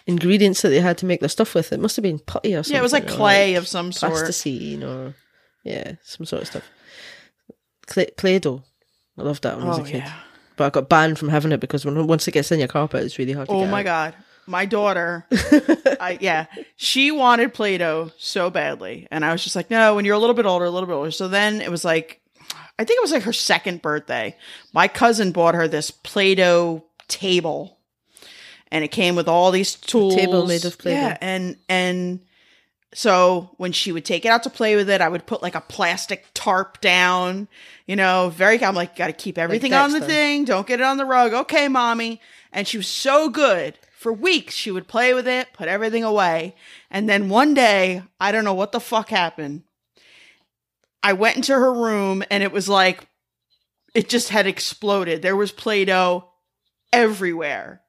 [0.06, 1.72] ingredients that they had to make the stuff with.
[1.72, 2.74] It must have been putty or something.
[2.74, 4.12] yeah, it was like clay of some sort.
[4.12, 5.14] plasticine or
[5.64, 6.70] yeah, some sort of stuff.
[7.86, 8.62] Clay, Play Doh.
[9.18, 9.96] I loved that when I was Oh a kid.
[9.98, 10.12] yeah.
[10.56, 13.02] But I got banned from having it because when once it gets in your carpet,
[13.04, 13.64] it's really hard to get it.
[13.64, 13.84] Oh my out.
[13.84, 14.14] god.
[14.46, 16.44] My daughter, I, yeah,
[16.76, 19.94] she wanted Play-Doh so badly, and I was just like, no.
[19.94, 21.10] When you're a little bit older, a little bit older.
[21.10, 22.20] So then it was like,
[22.78, 24.36] I think it was like her second birthday.
[24.72, 27.78] My cousin bought her this Play-Doh table,
[28.70, 30.14] and it came with all these tools.
[30.14, 31.00] table made of Play-Doh.
[31.00, 32.20] Yeah, and and
[32.94, 35.56] so when she would take it out to play with it, I would put like
[35.56, 37.48] a plastic tarp down,
[37.86, 40.44] you know, very, I'm like, got to keep everything on the thing.
[40.44, 41.32] Don't get it on the rug.
[41.32, 42.20] Okay, mommy.
[42.52, 43.78] And she was so good.
[43.98, 46.54] For weeks, she would play with it, put everything away.
[46.90, 49.62] And then one day, I don't know what the fuck happened.
[51.04, 53.06] I went into her room and it was like,
[53.94, 55.20] it just had exploded.
[55.20, 56.30] There was Play Doh
[56.92, 57.82] everywhere.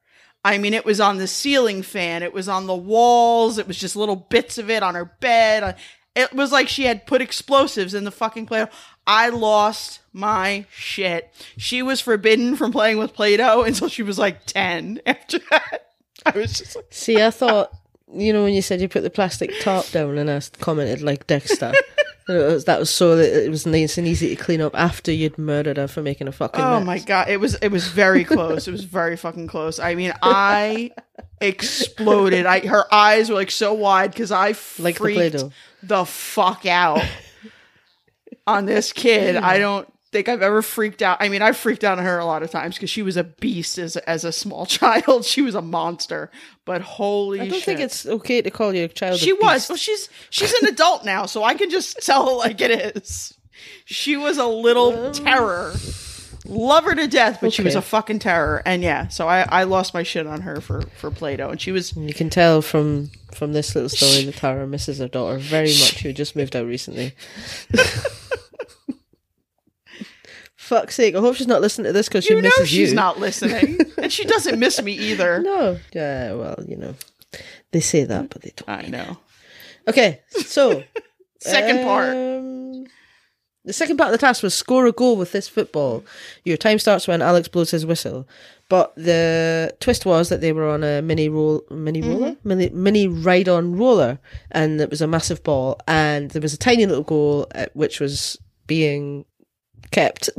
[0.44, 3.78] I mean, it was on the ceiling fan, it was on the walls, it was
[3.78, 5.76] just little bits of it on her bed.
[6.14, 8.70] It was like she had put explosives in the fucking Play Doh.
[9.06, 11.32] I lost my shit.
[11.56, 15.00] She was forbidden from playing with Play Doh until she was like 10.
[15.06, 15.90] After that,
[16.24, 17.72] I was just like, See, I thought,
[18.12, 21.26] you know, when you said you put the plastic top down and I commented like
[21.26, 21.72] Dexter,
[22.34, 25.38] was, that was so that it was nice and easy to clean up after you'd
[25.38, 26.86] murdered her for making a fucking Oh mess.
[26.86, 28.66] my god, it was it was very close.
[28.66, 29.78] it was very fucking close.
[29.78, 30.90] I mean, I
[31.40, 32.46] exploded.
[32.46, 35.50] I her eyes were like so wide because I Like the freaked Play-Doh.
[35.82, 37.00] the fuck out
[38.46, 39.36] on this kid.
[39.36, 41.18] I don't think I've ever freaked out.
[41.20, 43.24] I mean, I freaked out on her a lot of times because she was a
[43.24, 45.24] beast as as a small child.
[45.24, 46.30] She was a monster.
[46.64, 47.64] But holy, I don't shit.
[47.64, 49.20] think it's okay to call your child.
[49.20, 49.68] She a was.
[49.68, 53.34] Well, she's she's an adult now, so I can just tell like it is.
[53.84, 55.74] She was a little terror.
[56.48, 58.62] Love her to death, but she was a fucking terror.
[58.64, 61.72] And yeah, so I, I lost my shit on her for for Play-Doh, and she
[61.72, 65.68] was You can tell from from this little story that Tara misses her daughter very
[65.68, 66.02] much.
[66.02, 67.14] Who just moved out recently.
[70.66, 71.14] Fuck's sake!
[71.14, 72.96] I hope she's not listening to this because she you know misses she's you.
[72.96, 75.40] not listening, and she doesn't miss me either.
[75.40, 75.78] No.
[75.92, 76.34] Yeah.
[76.34, 76.94] Well, you know,
[77.72, 78.68] they say that, but they don't.
[78.68, 79.18] I know.
[79.88, 80.20] Okay.
[80.30, 80.82] So
[81.40, 82.08] Second part.
[82.16, 82.86] um,
[83.64, 86.04] The second part of the task was score a goal with this football.
[86.44, 88.26] Your time starts when Alex blows his whistle.
[88.68, 93.06] But the twist was that they were on a mini roll, mini roller, mini, mini
[93.06, 94.18] ride-on roller,
[94.50, 98.00] and it was a massive ball, and there was a tiny little goal uh, which
[98.00, 99.24] was being
[99.90, 100.30] kept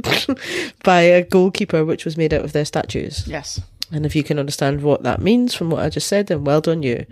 [0.84, 3.28] by a goalkeeper, which was made out of their statues.
[3.28, 3.62] Yes.
[3.92, 6.60] And if you can understand what that means from what I just said, then well
[6.62, 7.06] done you.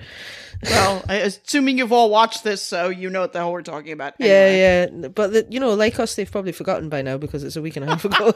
[0.63, 3.93] Well, I- assuming you've all watched this, so you know what the hell we're talking
[3.93, 4.13] about.
[4.19, 5.00] Yeah, anyway.
[5.02, 5.08] yeah.
[5.10, 7.78] But the, you know, like us, they've probably forgotten by now because it's a week
[7.78, 8.34] and a half ago.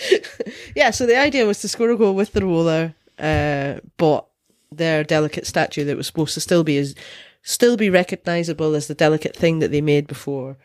[0.76, 0.90] yeah.
[0.90, 4.26] So the idea was to score a goal with the roller, uh, but
[4.70, 6.94] their delicate statue that was supposed to still be as
[7.42, 10.56] still be recognizable as the delicate thing that they made before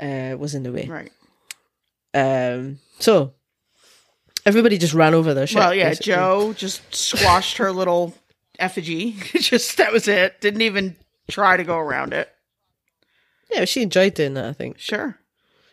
[0.00, 0.86] uh, was in the way.
[0.86, 1.10] Right.
[2.14, 2.78] Um.
[2.98, 3.32] So
[4.44, 5.58] everybody just ran over their shit.
[5.58, 6.12] Well, yeah, basically.
[6.14, 8.14] Jo just squashed her little
[8.58, 9.12] effigy.
[9.34, 10.40] just that was it.
[10.40, 10.96] Didn't even
[11.30, 12.28] try to go around it.
[13.52, 14.44] Yeah, she enjoyed doing that.
[14.46, 15.18] I think Sure.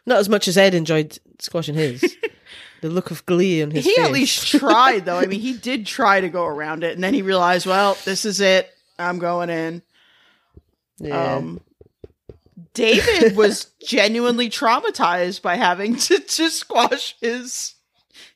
[0.05, 2.01] not as much as Ed enjoyed squashing his.
[2.81, 4.05] the look of glee on his He face.
[4.05, 5.17] at least tried though.
[5.17, 8.25] I mean, he did try to go around it and then he realized, well, this
[8.25, 8.69] is it.
[8.99, 9.81] I'm going in.
[10.99, 11.35] Yeah.
[11.35, 11.61] Um
[12.77, 17.73] David was genuinely traumatized by having to, to squash his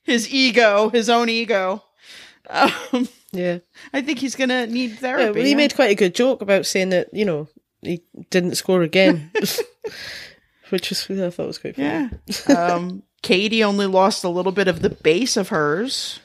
[0.03, 1.83] his ego, his own ego.
[2.49, 3.59] Um, yeah.
[3.93, 5.39] I think he's gonna need Yeah, therapy.
[5.39, 7.47] well, he made quite a good joke about saying that you know
[7.81, 8.01] he
[8.31, 9.31] didn't score again,
[10.69, 12.09] which was I thought was quite funny.
[12.49, 12.53] Yeah.
[12.55, 16.19] Um, Katy only lost a little bit of the base of hers.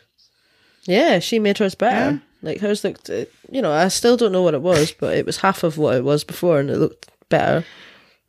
[0.87, 2.13] Yeah, she made hers better.
[2.13, 2.19] Yeah.
[2.43, 5.27] Like hers looked, uh, you know, I still don't know what it was, but it
[5.27, 7.65] was half of what it was before, and it looked better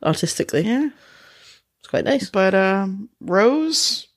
[0.02, 0.62] artistically.
[0.62, 0.90] Yeah.
[1.80, 2.30] It's quite nice.
[2.30, 4.08] But um, Rose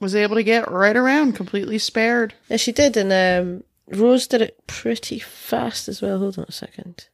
[0.00, 2.34] was able to get right around, completely spared.
[2.48, 3.64] Yeah, she did, and um,
[3.98, 6.18] Rose did it pretty fast as well.
[6.18, 7.08] Hold on a second.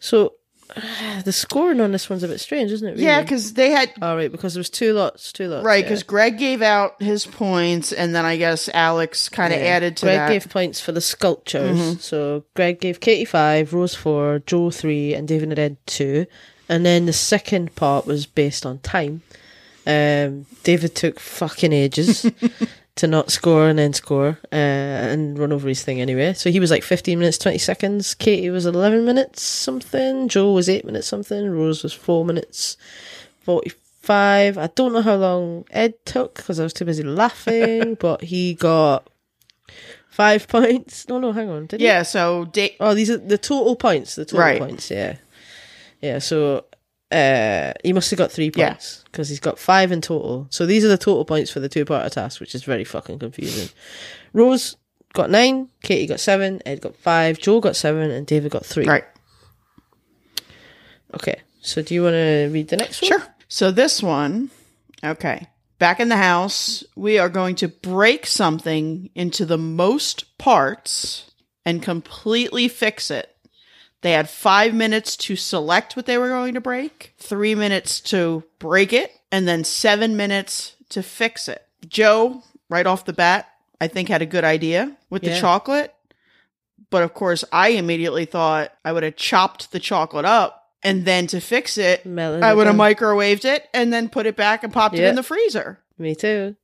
[0.00, 0.34] So
[1.24, 2.92] the scoring on this one's a bit strange, isn't it?
[2.92, 3.04] Really?
[3.04, 5.64] Yeah, because they had oh All right, because there was two lots, two lots.
[5.64, 5.82] right yeah.
[5.88, 9.66] because Greg gave out his points, and then I guess Alex kind of Yeah.
[9.66, 10.24] added to Greg that.
[10.24, 10.32] Mm-hmm.
[10.32, 12.02] gave points for the sculptures.
[12.02, 16.26] So Greg gave Katy five, Rose four, Jo three, and David and Ed two.
[16.72, 19.20] And then the second part was based on time.
[19.86, 22.24] Um, David took fucking ages
[22.96, 24.54] to not score and then score uh,
[25.12, 26.32] and run over his thing anyway.
[26.34, 28.14] So he was like 15 minutes, 20 seconds.
[28.14, 30.28] Katy was 11 minutes something.
[30.28, 31.50] Jo was 8 minutes something.
[31.50, 32.76] Rose was 4 minutes
[33.44, 34.58] 45.
[34.58, 38.54] I don't know how long Ed took because I was too busy laughing, but he
[38.54, 39.08] got
[40.10, 41.08] five points.
[41.08, 41.66] No, no, hang on.
[41.66, 41.86] Did he?
[41.86, 44.14] yeah, so da- Oh, these are the total points.
[44.14, 44.58] The total Right.
[44.60, 44.90] points.
[44.90, 45.16] Yeah,
[46.02, 46.18] yeah.
[46.18, 46.66] So
[47.10, 50.46] uh, he must have got three points because he's got five in total.
[50.50, 53.68] So these are the total points for the two-part task, which is very fucking confusing.
[54.32, 54.76] Rose
[55.14, 58.86] got nine, Katy got seven, Ed got five, Jo got seven, and David got three.
[58.86, 59.04] right.
[61.14, 61.40] Okay.
[61.60, 63.08] So do you want to read the next one?
[63.10, 63.22] Sure.
[63.48, 64.50] So this one,
[65.04, 65.46] okay.
[65.78, 71.30] Back in the house, we are going to break something into the most parts
[71.64, 73.31] and completely fix it.
[74.02, 78.44] They had five minutes to select what they were going to break, three minutes to
[78.58, 81.64] break it, and then seven minutes to fix it.
[81.88, 83.48] Jo, right off the bat,
[83.80, 85.94] I think had a good idea with the chocolate.
[86.90, 91.26] But of course, I immediately thought I would have chopped the chocolate up and then
[91.28, 94.96] to fix it, I would have microwaved it and then put it back and popped
[94.96, 95.78] it in the freezer.
[95.96, 96.56] Me too.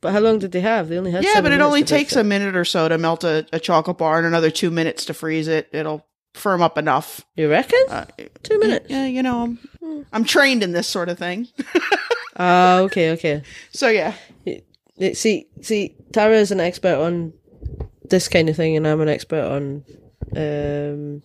[0.00, 0.88] But how long did they have?
[0.88, 2.20] They only had Yeah, but it only takes it.
[2.20, 5.14] a minute or so to melt a, a chocolate bar and another two minutes to
[5.14, 5.68] freeze it.
[5.72, 7.24] It'll firm up enough.
[7.36, 7.82] You reckon?
[7.88, 8.06] Uh,
[8.42, 8.86] Two minutes.
[8.88, 9.42] Yeah, you know,
[9.82, 11.48] I'm, I'm trained in this sort of thing.
[12.36, 13.42] Ah, okay, okay.
[13.72, 14.64] So yeah, It-
[15.16, 17.34] See, see, Tara is an expert on
[18.08, 19.84] this kind of thing, and I'm an expert on
[20.34, 21.22] um,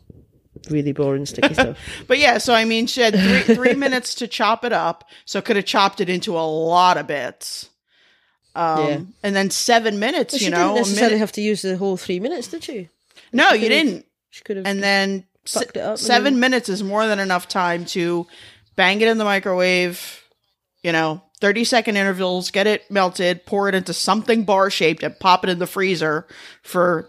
[0.69, 1.78] really boring sticky stuff.
[2.08, 2.38] but yeah.
[2.38, 5.63] So I mean, she had three three minutes to chop it up, so could have
[5.63, 7.69] chopped it into a lot of bits.
[8.56, 9.00] Um, Yeah.
[9.24, 10.34] and then seven minutes.
[10.34, 12.89] But you know, didn't necessarily minute- have to use the whole three minutes, did you?
[13.32, 14.06] no, you didn't.
[14.32, 14.65] She could have.
[14.65, 18.26] And then se- it up and seven then- minutes is more than enough time to
[18.76, 20.24] bang it in the microwave.
[20.84, 25.17] You know, thirty second intervals, get it melted, pour it into something bar shaped, and
[25.20, 26.26] pop it in the freezer
[26.63, 27.08] for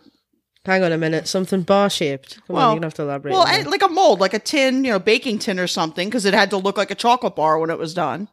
[0.67, 2.39] hang on a minute, something bar shaped.
[2.47, 3.33] Come on, Well- you're gonna have to elaborate.
[3.33, 6.25] well, and like a mold, like a tin, you know, baking tin or something, because
[6.27, 8.29] it had to look like a chocolate bar when it was done.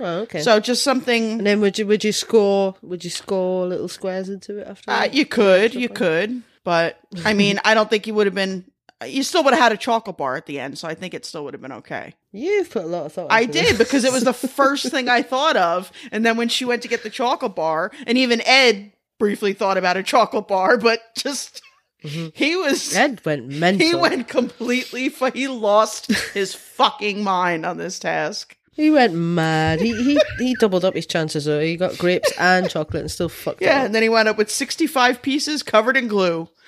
[0.00, 0.40] oh, okay.
[0.40, 4.28] So just something and then would you would you score would you score little squares
[4.28, 4.90] into it after?
[4.90, 8.70] uh, you could, you could, but I mean, I don't think you would have been.
[9.06, 11.24] You still would have had a chocolate bar at the end, so I think it
[11.24, 12.14] still would have been okay.
[12.32, 13.28] You've put a lot of thought.
[13.30, 13.78] I did this.
[13.78, 15.90] because it was the first thing I thought of.
[16.12, 19.78] And then when she went to get the chocolate bar, and even Ed briefly thought
[19.78, 21.62] about a chocolate bar, but just
[22.04, 22.28] mm-hmm.
[22.34, 23.86] he was Ed went mental.
[23.86, 28.56] he went completely fu- he lost his fucking mind on this task.
[28.80, 29.80] He went mad.
[29.80, 31.44] He he he doubled up his chances.
[31.44, 33.66] Though he got grapes and chocolate and still fucked up.
[33.66, 36.48] Yeah, and then he wound up with 65 pieces covered in glue.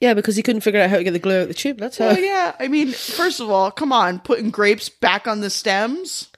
[0.00, 1.78] Yeah, because he couldn't figure out how to get the glue out of the tube.
[1.78, 2.08] That's how.
[2.08, 6.28] Well, yeah, I mean, first of all, come on, putting grapes back on the stems.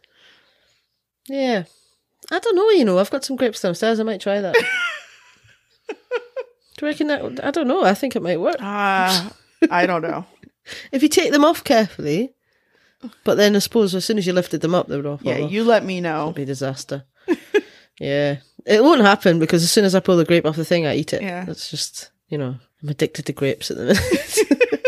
[1.26, 1.64] Yeah.
[2.30, 2.70] I don't know.
[2.70, 3.98] You know, I've got some grapes downstairs.
[3.98, 4.54] I might try that.
[5.88, 5.96] Do
[6.82, 7.44] you reckon that?
[7.44, 7.82] I don't know.
[7.82, 9.30] I think it might work Uh,
[9.68, 10.26] I don't know.
[10.92, 12.34] if you take them off carefully.
[13.24, 15.32] But then I suppose as soon as you lifted them up, they would all fall
[15.32, 15.50] Yeah, off.
[15.52, 16.24] you let me know.
[16.24, 17.04] It'd be a disaster.
[18.00, 20.86] yeah, it won't happen because as soon as I pull the grape off the thing,
[20.86, 21.22] I eat it.
[21.22, 21.44] Yeah.
[21.44, 24.82] That's just you know I'm addicted to grapes at the minute.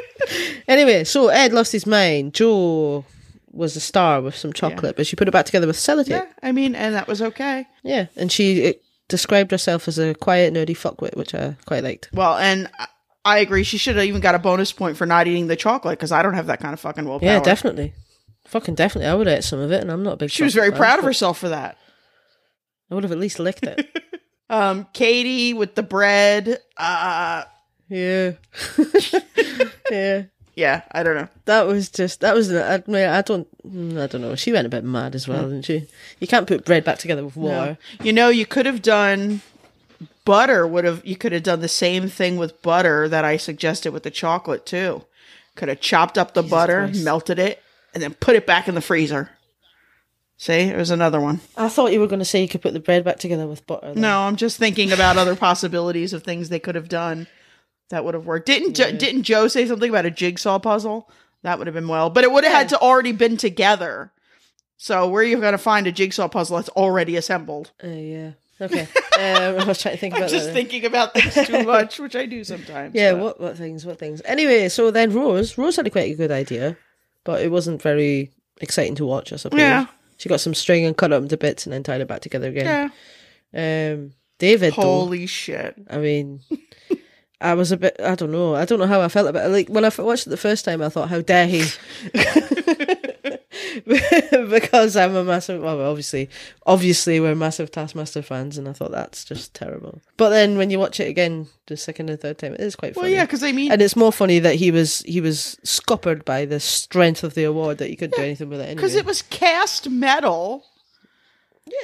[0.68, 2.34] anyway, so Ed lost his mind.
[2.34, 3.04] Jo
[3.50, 6.08] was a star with some chocolate, but she put it back together with sellotape.
[6.10, 7.66] Yeah, I mean, and that was okay.
[7.82, 12.10] Yeah, and she it, described herself as a quiet, nerdy fuckwit, which I quite liked.
[12.12, 12.68] Well, and
[13.36, 13.62] I- agree.
[13.64, 16.22] She should have even got a bonus point for not eating the chocolate because I
[16.22, 17.28] don't have that kind of fucking willpower.
[17.28, 17.94] Yeah, definitely.
[18.46, 19.08] Fucking definitely.
[19.08, 20.72] I would have ate some of it, and I'm not a big She was very
[20.72, 21.76] proud of herself for that.
[22.90, 23.86] I would have at least licked it.
[24.50, 26.58] Um, Katy with the bread.
[26.76, 27.44] Uh,
[27.88, 28.32] yeah.
[29.90, 30.22] yeah.
[30.54, 31.28] yeah, I don't know.
[31.44, 34.66] That was just that was I mean I don't mm, I don't know she went
[34.66, 35.86] a bit mad as well didn't she
[36.18, 39.42] you can't put bread back together with water You know, you could have done
[40.28, 40.66] butter.
[40.66, 44.02] Would have you could have done the same thing with butter that I suggested with
[44.04, 45.04] the chocolate too.
[45.56, 47.04] Could have chopped up the butter, Christ.
[47.04, 47.62] melted it,
[47.94, 49.30] and then put it back in the freezer.
[50.36, 51.40] See, there's another one.
[51.56, 53.66] I thought you were going to say you could put the bread back together with
[53.66, 54.02] butter then.
[54.02, 57.26] No, I'm just thinking about other possibilities of things they could have done
[57.90, 58.46] that would have worked.
[58.46, 61.10] Didn't jo- didn't Jo say something about a jigsaw puzzle?
[61.42, 64.12] That would have been well, but it would have had to already been together.
[64.76, 67.72] So where are you going to find a jigsaw puzzle that's already assembled?
[67.82, 68.82] uh, yeah okay
[69.18, 71.98] um, I was trying to think I'm about just that thinking about things too much,
[71.98, 72.94] which I do sometimes.
[72.94, 76.10] yeah but- what what things what things anyway so then Rose Rose had a quite
[76.12, 76.76] a good idea
[77.24, 79.86] but it wasn't very exciting to watch I suppose Yeah.
[80.16, 82.20] she got some string and cut it up into bits and then tied it back
[82.22, 82.92] together again
[83.52, 83.92] yeah.
[83.92, 85.74] um David though, Holy shit!
[85.90, 86.38] I mean,
[87.40, 87.96] I was a bit.
[87.98, 88.54] I don't know.
[88.54, 89.48] I don't know how I felt about it.
[89.48, 91.64] Like when I watched it the first time, I thought, "How dare he?"
[94.50, 95.62] because I'm a massive.
[95.62, 96.28] Well, obviously,
[96.66, 100.00] obviously, we're massive Taskmaster fans, and I thought that's just terrible.
[100.16, 102.94] But then when you watch it again, the second and third time, it is quite
[102.94, 103.04] funny.
[103.06, 106.24] Well, yeah, because I mean, And it's more funny that he was he was scuppered
[106.24, 108.74] by the strength of the award that he couldn't do anything with it anyway.
[108.76, 110.64] because it was cast metal.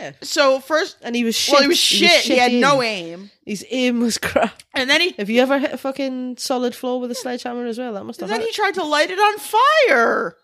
[0.01, 1.53] yeah, So first, and he was shit.
[1.53, 2.23] well, he was shit.
[2.23, 2.61] He, had aim.
[2.61, 4.63] no aim, His aim was crap.
[4.73, 7.79] and then he Have you ever hit a fucking solid floor with a sledgehammer as
[7.79, 7.93] well?
[7.93, 8.47] That must have And then hurt.
[8.49, 10.37] he tried to light it on fire.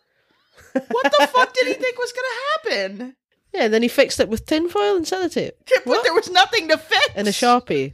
[0.72, 3.16] What the fuck did he think was going to happen?
[3.52, 5.52] Yeah, then he fixed it with tinfoil and sellotape
[5.84, 7.08] But there was nothing to fix.
[7.16, 7.92] and a sharpie.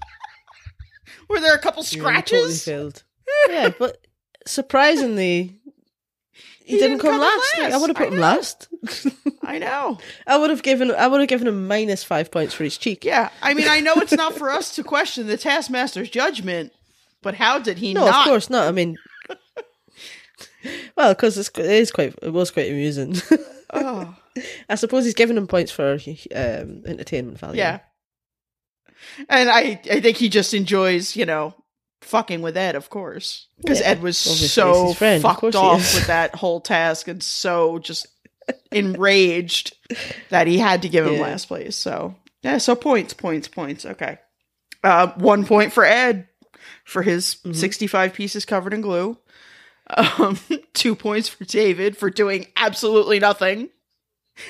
[1.28, 2.64] Were there a couple Yeah, he totally scratches?
[2.64, 3.02] failed.
[3.48, 3.98] Yeah, but
[4.46, 5.58] surprisingly,
[6.64, 7.58] he, didn't, come, come last.
[7.58, 8.20] Like, I would have put him know.
[8.20, 8.68] last.
[9.42, 9.98] I know.
[10.26, 10.90] I would have given.
[10.92, 13.04] I would have given him minus five points for his cheek.
[13.04, 13.30] Yeah.
[13.42, 16.72] I mean, I know it's not for us to question the Taskmaster's judgment,
[17.22, 18.20] But how did he No, not?
[18.26, 18.68] of course not.
[18.68, 18.96] I mean,
[20.96, 23.16] well, because it is quite, it was quite amusing.
[23.72, 24.14] Oh,
[24.68, 25.92] I suppose he's giving him points for
[26.34, 27.58] um, entertainment value.
[27.58, 27.80] yeah.
[29.28, 31.54] And I, I think he just enjoys, you know,
[32.02, 35.94] fucking with Ed, of course, because Yeah, Ed was so friend, of fucked course off
[35.94, 38.06] with that whole task and so just
[38.72, 39.74] enraged
[40.30, 41.22] that he had to give him Yeah.
[41.22, 41.76] last place.
[41.76, 43.84] So yeah, so points, points, points.
[43.84, 44.18] Okay,
[44.84, 46.28] uh, one point for Ed
[46.84, 47.52] for his Mm-hmm.
[47.52, 49.18] sixty-five pieces covered in glue.
[49.96, 50.38] Um,
[50.74, 53.68] two points for David for doing absolutely nothing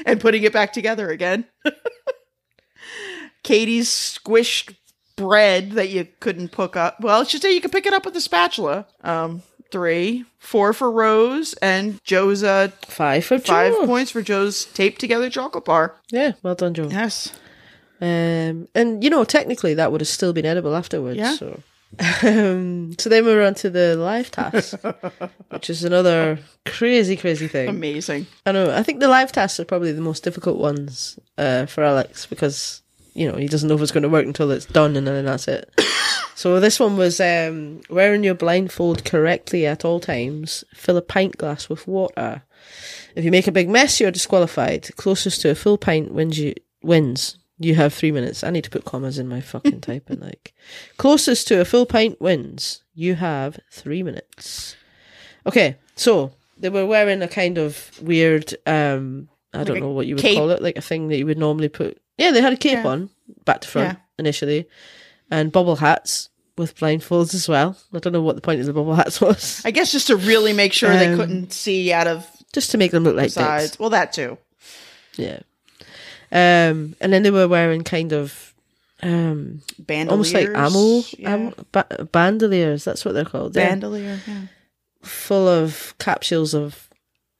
[0.04, 1.44] and putting it back together again.
[3.42, 4.74] Katy's squished
[5.16, 7.00] bread that you couldn't pick up.
[7.00, 8.86] Well, she said you could pick it up with a spatula.
[9.02, 13.86] Um, three, four for Rose, and Jo's uh Five for five Jo.
[13.86, 15.94] points for Jo's taped together chocolate bar.
[16.10, 16.88] Yeah, well done, Jo.
[16.88, 17.32] Yes.
[18.00, 21.18] Um, and you know, technically, that would have still been edible afterwards.
[21.18, 21.34] Yeah.
[21.34, 21.62] So,
[22.22, 24.78] um, so then we were on to the live task,
[25.50, 27.68] which is another crazy, crazy thing.
[27.68, 28.26] Amazing.
[28.44, 28.74] I know.
[28.74, 32.82] I think the live tasks are probably the most difficult ones uh, for Alex because
[33.14, 35.24] you know he doesn't know if it's going to work until it's done, and then
[35.24, 35.70] that's it.
[36.34, 40.64] so this one was um, wearing your blindfold correctly at all times.
[40.74, 42.42] Fill a pint glass with water.
[43.14, 44.94] If you make a big mess, you're disqualified.
[44.96, 46.38] Closest to a full pint wins.
[46.38, 47.38] You wins.
[47.58, 48.44] You have three minutes.
[48.44, 50.20] I need to put commas in my fucking typing.
[50.20, 50.52] Like,
[50.98, 52.82] closest to a full pint wins.
[52.94, 54.76] You have three minutes.
[55.46, 60.16] Okay, so they were wearing a kind of weird, um, I don't know what you
[60.16, 60.36] would cape.
[60.36, 61.98] call it, like a thing that you would normally put.
[62.18, 62.86] Yeah, they had a cape Yeah.
[62.88, 63.10] on,
[63.44, 64.02] back to front Yeah.
[64.18, 64.66] initially,
[65.30, 66.28] and bubble hats
[66.58, 67.76] with blindfolds as well.
[67.94, 70.16] I don't know what the point of the bubble hats was, I guess just to
[70.16, 73.30] really make sure they Um, couldn't see out of just to make them look like
[73.30, 73.64] sides.
[73.70, 73.78] dicks.
[73.78, 74.36] Well, that too.
[75.16, 75.40] Yeah.
[76.32, 78.52] Um, and then they were wearing kind of
[79.02, 80.10] um, Bandoliers.
[80.10, 81.32] almost like ammo, Yeah.
[81.34, 82.84] ammo ba- bandoliers.
[82.84, 83.52] That's what they're called.
[83.54, 84.20] Bandolier.
[84.26, 84.40] Yeah.
[85.02, 86.88] full of capsules of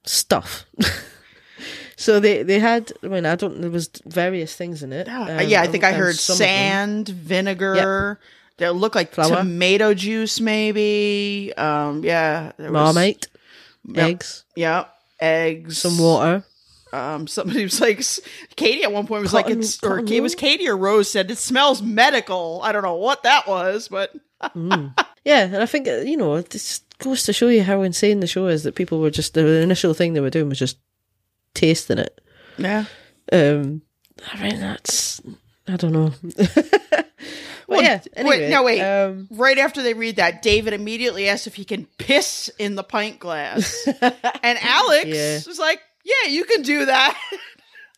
[0.05, 0.65] stuff.
[1.97, 2.91] so they they had.
[3.03, 3.59] I mean, I don't.
[3.61, 5.07] There was various things in it.
[5.07, 6.47] Yeah, Um, yeah, I think I heard some of them.
[6.47, 8.19] sand, vinegar.
[8.57, 9.35] That looked like Flour.
[9.37, 11.53] tomato juice, maybe.
[11.57, 13.27] Um, yeah, there was- Marmite,
[13.85, 14.07] Yep.
[14.09, 14.85] eggs, Yeah,
[15.19, 16.43] eggs, some water.
[16.93, 18.01] Um, somebody was like,
[18.55, 20.35] Katy at one point was like, it's or it was?
[20.35, 22.61] Katy or Rose said it smells medical.
[22.63, 24.13] I don't know what that was, but
[24.55, 28.19] Yeah, and I think uh, you know it just goes to show you how insane
[28.21, 30.77] the show is that people were just the initial thing they were doing was just
[31.53, 32.21] tasting it.
[32.57, 32.85] yeah.
[33.31, 33.81] Um,
[34.33, 35.21] I mean that's
[35.67, 36.13] I don't know.
[37.69, 38.79] Well, yeah, anyway, wait, no, wait.
[38.81, 42.83] Um, Right after they read that, David immediately asks if he can piss in the
[42.83, 45.39] pint glass, and Alex Yeah.
[45.45, 47.19] was like, "Yeah, you can do that."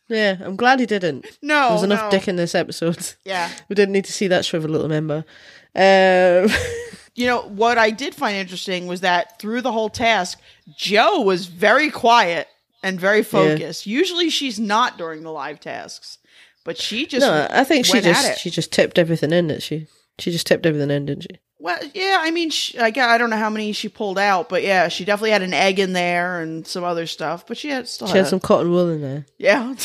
[0.08, 1.26] yeah, I'm glad he didn't.
[1.42, 2.18] no, There was enough no.
[2.18, 3.14] dick in this episode.
[3.24, 3.50] Yeah.
[3.68, 5.24] We didn't need to see that shriveled little member.
[5.74, 6.48] Um,
[7.14, 10.40] You know, what I did find interesting was that through the whole task,
[10.74, 12.48] Jo was very quiet
[12.82, 13.86] and very focused.
[13.86, 16.18] Usually she's not during the live tasks,
[16.64, 19.48] but she just no, I think she just she just tipped everything in.
[19.48, 19.88] That she
[20.18, 21.40] she just tipped everything in, didn't she?
[21.60, 24.62] Well, yeah, I mean, she, I, I don't know how many she pulled out, but
[24.62, 27.86] yeah, she definitely had an egg in there and some other stuff, but she had
[27.86, 29.26] still She had, had some cotton wool in there.
[29.38, 29.74] yeah.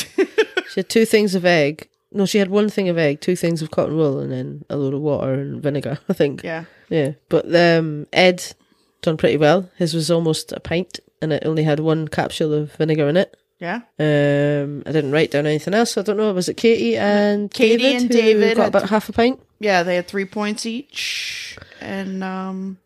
[0.70, 1.88] She had two things of egg.
[2.12, 4.76] No, she had one thing of egg, two things of cotton wool, and then a
[4.76, 5.98] load of water and vinegar.
[6.08, 6.42] I think.
[6.42, 6.64] yeah.
[6.88, 8.54] Yeah, but um, Ed
[9.02, 9.70] done pretty well.
[9.76, 13.36] His was almost a pint, and it only had one capsule of vinegar in it.
[13.58, 13.76] Yeah.
[13.98, 15.92] Um, I didn't write down anything else.
[15.92, 16.32] So I don't know.
[16.32, 19.40] Was it Katy and Katy David and David got about half a pint?
[19.58, 21.58] Yeah, they had three points each.
[21.80, 22.78] And, um,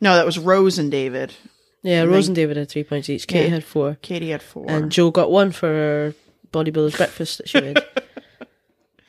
[0.00, 1.34] no, that was Rose and David.
[1.82, 3.26] Yeah, And Rose then- and David had three points each.
[3.26, 3.54] Katy Yeah.
[3.54, 4.64] had four, Katy had four.
[4.68, 6.14] and Jo got one for her
[6.52, 7.78] bodybuilder's breakfast that she made.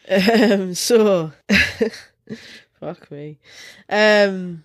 [0.09, 1.31] um, so,
[2.79, 3.39] fuck me.
[3.89, 4.63] Um,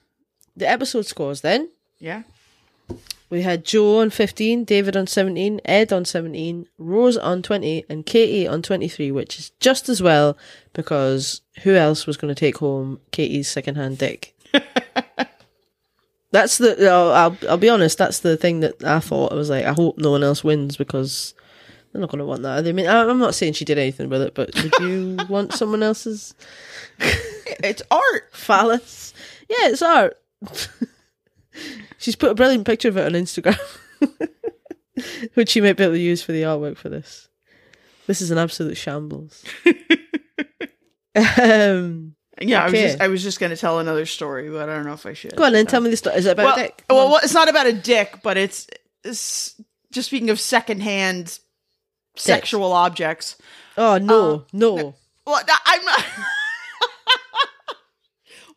[0.57, 1.69] the episode scores then.
[1.99, 2.23] yeah.
[3.33, 8.05] We had Jo on 15, David on 17, Ed on 17, Rose on 20, and
[8.05, 10.37] Katy on 23, which is just as well
[10.75, 14.37] because who else was going to take home Katy's secondhand dick?
[16.31, 19.33] that's the, I'll, I'll, I'll be honest, that's the thing that I thought.
[19.33, 21.33] I was like, I hope no one else wins because
[21.91, 22.67] they're not going to want that.
[22.67, 25.83] I mean, I'm not saying she did anything with it, but would you want someone
[25.83, 26.35] else's
[26.99, 28.29] It's art.
[28.33, 29.15] phallus?
[29.49, 30.21] Yeah, it's art.
[31.99, 33.59] She's put a brilliant picture of it on Instagram,
[35.35, 37.29] which she might be able to use for the artwork for this.
[38.07, 39.45] This is an absolute shambles.
[41.15, 44.87] um, Yeah, I was just I was just gonna tell another story, but I don't
[44.87, 45.37] know if I should.
[45.37, 46.17] go on then, tell me the story.
[46.17, 46.85] Is it about well, a dick?
[46.91, 48.67] Well, well, it's not about a dick, but it's,
[49.05, 49.61] it's
[49.93, 51.39] just speaking of secondhand
[52.17, 53.37] sexual objects.
[53.77, 54.95] Oh no, uh, no.
[55.27, 56.05] Well, I'm not.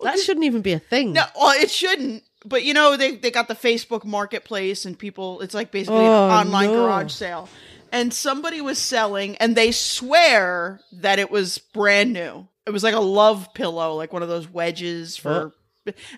[0.01, 1.13] that shouldn't even be a thing.
[1.13, 2.23] No, well, it shouldn't.
[2.45, 5.41] But you know, they they got the Facebook Marketplace, and people.
[5.41, 6.83] It's like basically Oh, an online no.
[6.85, 7.49] garage sale.
[7.91, 12.47] And somebody was selling, and they swear that it was brand new.
[12.65, 15.53] It was like a love pillow, like one of those wedges for.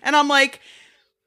[0.02, 0.60] And I'm like,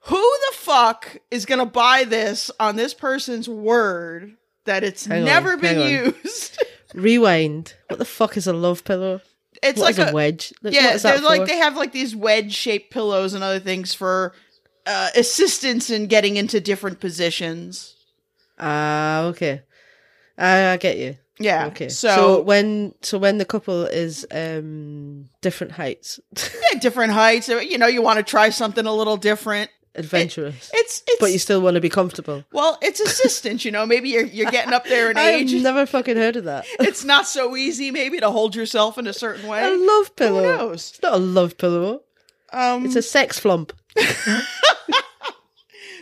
[0.05, 4.35] who the fuck is gonna buy this on this person's word
[4.65, 6.61] that it's Hang on, never been used?
[6.93, 7.75] Rewind.
[7.87, 9.21] What the fuck is a love pillow?
[9.63, 10.53] it's What like a, a, wedge?
[10.63, 13.43] Like, yeah, what is that they're like they have like these wedge shaped pillows and
[13.43, 14.33] other things for
[14.85, 17.95] uh, assistance in getting into different positions.
[18.59, 19.61] Ah, okay.
[20.37, 21.17] Ah, I get you.
[21.39, 21.67] Yeah.
[21.67, 21.89] Okay.
[21.89, 26.19] So, So, when so when the couple is um different heights,
[26.71, 27.47] yeah, different heights.
[27.47, 29.69] You know, you want to try something a little different.
[29.95, 32.43] adventurous, It's it's but you still want to be comfortable.
[32.53, 33.65] well, it's assistance.
[33.65, 35.53] You know, maybe you're you're getting up there in I've age.
[35.63, 36.65] never fucking heard of that.
[36.79, 39.63] it's not so easy, maybe, to hold yourself in a certain way.
[39.63, 40.43] A love pillow.
[40.43, 40.91] Who knows?
[40.91, 42.01] It's not a love pillow.
[42.53, 43.73] Um, It's a sex flump.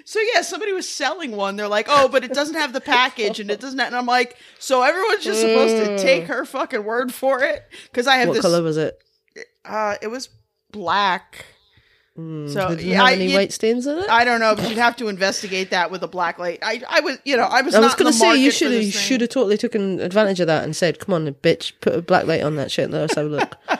[0.10, 1.55] So yeah, somebody was selling one.
[1.55, 4.38] They're like, "Oh, but it doesn't have the package, and it doesn't." And I'm like,
[4.57, 8.34] "So everyone's just supposed to take her fucking word for it?" Because I have What
[8.34, 8.41] this.
[8.41, 8.99] color was it?
[9.64, 10.30] Uh, it was
[10.72, 11.45] black.
[12.18, 14.10] Mm, So, yeah, have I- any white stains in it?
[14.10, 16.57] I don't know, but you'd have to investigate that with a black light.
[16.64, 17.76] I, I was, you know, I was.
[17.76, 20.64] I was going to say you should have should have totally taken advantage of that
[20.64, 22.89] and said, "Come on, bitch, put a black light on that shit.
[22.89, 23.55] Let us have a look."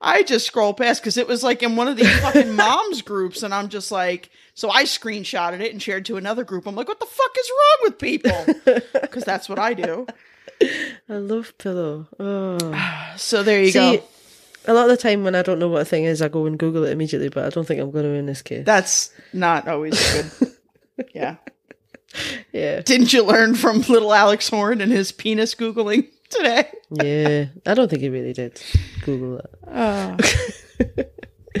[0.00, 3.42] I just scroll past because it was like in one of these fucking moms groups,
[3.42, 6.66] and I'm just like, so I screenshotted it and shared to another group.
[6.66, 8.80] I'm like, what the fuck is wrong with people?
[9.10, 10.06] Because that's what I do.
[10.62, 12.06] I love pillow.
[12.18, 12.58] Oh.
[13.16, 14.04] So there you See, go.
[14.66, 16.46] a lot of the time when I don't know what a thing is, I go
[16.46, 17.28] and Google it immediately.
[17.28, 18.64] But I don't think I'm going to in this case.
[18.64, 19.98] That's not always
[20.38, 21.06] good.
[21.14, 21.36] yeah.
[22.52, 26.70] yeah, Didn't you learn from little Alex Horne and his penis googling today?
[26.90, 27.46] yeah.
[27.66, 28.60] I don't think he really did
[29.04, 29.50] Google that.
[29.66, 31.04] Oh.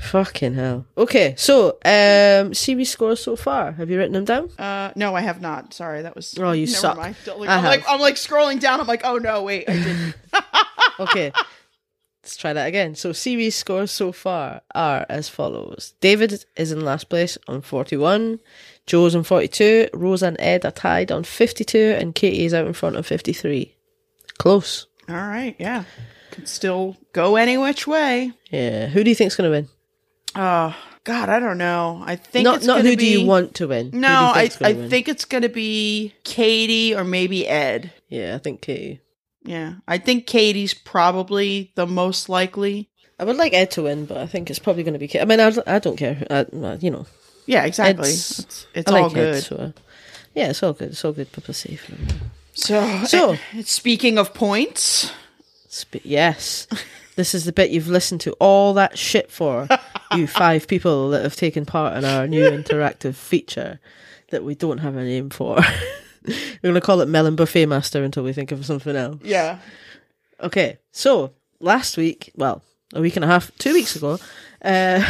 [0.00, 0.86] Fucking hell.
[0.96, 3.72] Okay, so um, series scores so far.
[3.72, 4.50] Have you written them down?
[4.58, 5.74] Uh, no, I have not.
[5.74, 6.36] Sorry, that was.
[6.38, 6.96] Oh, you never suck.
[6.96, 7.16] Mind.
[7.26, 7.84] Like, I I'm like.
[7.88, 8.80] I'm like scrolling down.
[8.80, 10.14] I'm like, oh no, wait, I didn't.
[10.98, 11.30] Okay.
[12.22, 12.94] Let's try that again.
[12.94, 15.94] So series scores so far are as follows.
[16.00, 18.40] David is in last place on 41.
[18.86, 19.90] Jo's on 42.
[19.92, 21.94] Rose and Ed are tied on 52.
[21.98, 23.75] And Katy is out in front on 53.
[24.38, 24.86] Close.
[25.08, 25.84] All right, yeah,
[26.32, 28.32] could still go any which way.
[28.50, 28.86] Yeah.
[28.88, 29.68] Who do you think's going to win?
[30.34, 32.02] Oh God, I don't know.
[32.04, 33.86] I think Not, not who do you want to win?
[33.86, 34.90] Who do you No, I I win?
[34.90, 37.92] think it's gonna be Katy or maybe Ed.
[38.08, 39.00] Yeah, I think Katy.
[39.44, 42.90] Yeah, I think Katy's probably the most likely.
[43.18, 45.22] I would like Ed to win, but I think it's probably going to be Katy.
[45.22, 46.22] I mean, I, I don't care.
[46.28, 46.44] I,
[46.80, 47.06] you know,
[47.46, 48.08] Yeah, exactly.
[48.10, 49.36] Ed's- it's it's all like good.
[49.36, 49.40] Ed.
[49.40, 49.72] So, uh,
[50.34, 50.88] yeah, it's all good.
[50.90, 52.08] It's all good publicity for him.
[52.56, 55.12] So, So- eh, speaking of points,
[55.68, 56.66] Sp- yes.
[57.16, 59.68] This is the bit you've listened to all that shit for,
[60.14, 63.78] you five people that have taken part in our new interactive feature
[64.30, 65.56] that we don't have a name for.
[66.26, 69.20] We're going to call it Melon Buffet Master until we think of something else.
[69.22, 69.58] yeah,
[70.42, 74.18] Okay, so last week, well, a week and a half, two weeks ago,
[74.62, 75.02] uh,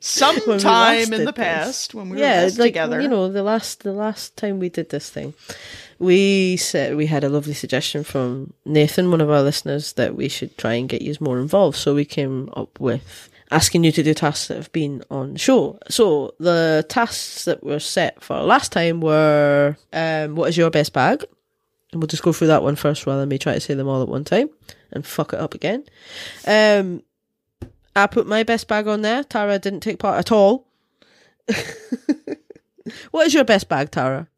[0.00, 1.32] sometime in the this.
[1.32, 3.00] past when we were yeah, best like together.
[3.00, 5.34] you know, the last the last time we did this thing,
[5.98, 10.28] we said we had a lovely suggestion from Nathan, one of our listeners, that we
[10.28, 11.76] should try and get you more involved.
[11.76, 15.78] So we came up with asking you to do tasks that have been on show.
[15.90, 20.94] So the tasks that were set for last time were, um, what is your best
[20.94, 21.22] bag?
[21.92, 23.88] And we'll just go through that one first rather than me try to say them
[23.88, 24.48] all at one time
[24.90, 25.84] and fuck it up again.
[26.46, 27.02] Um,
[27.94, 29.22] I put my best bag on there.
[29.24, 30.66] Tara didn't take part at all.
[33.10, 34.28] what is your best bag, Tara?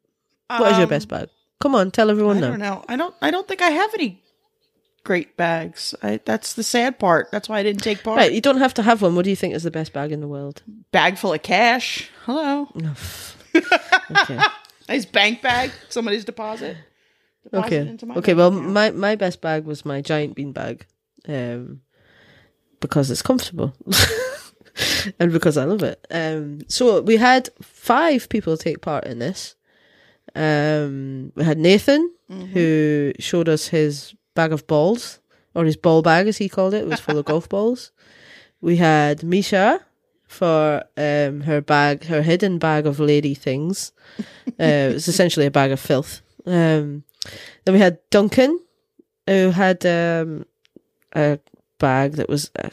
[0.47, 1.29] What is your Um, best bag?
[1.61, 2.49] Come on, tell everyone I now.
[2.49, 2.85] don't know.
[2.89, 3.15] I don't.
[3.21, 4.21] I don't think I have any
[5.03, 5.95] great bags.
[6.03, 7.29] I, that's the sad part.
[7.31, 8.17] That's why I didn't take part.
[8.17, 9.15] Right, you don't have to have one.
[9.15, 10.61] What do you think is the best bag in the world?
[10.91, 12.09] Bag full of cash.
[12.25, 12.69] Hello.
[14.11, 14.39] Okay.
[14.87, 15.71] Nice bank bag.
[15.89, 16.77] Somebody's deposit.
[17.43, 17.77] Deposit okay.
[17.89, 18.35] into my Okay.
[18.35, 18.69] Well, account.
[18.69, 20.85] my my best bag was my giant bean bag,
[21.27, 21.81] um,
[22.85, 23.73] because it's comfortable,
[25.19, 26.05] and because I love it.
[26.11, 29.55] Um, so we had five people take part in this.
[30.35, 32.45] Um, we had Nathan, Mm-hmm.
[32.53, 35.19] who showed us his bag of balls,
[35.53, 36.81] or his ball bag as he called it.
[36.81, 37.91] It was full of golf balls.
[38.61, 39.79] We had Misha
[40.27, 43.91] for um, her bag, her hidden bag of lady things.
[44.59, 46.23] Uh, it was essentially a bag of filth.
[46.47, 47.03] Um,
[47.63, 48.59] then we had Duncan,
[49.27, 50.47] who had um,
[51.13, 51.37] a
[51.79, 52.51] bag that was.
[52.57, 52.69] Uh,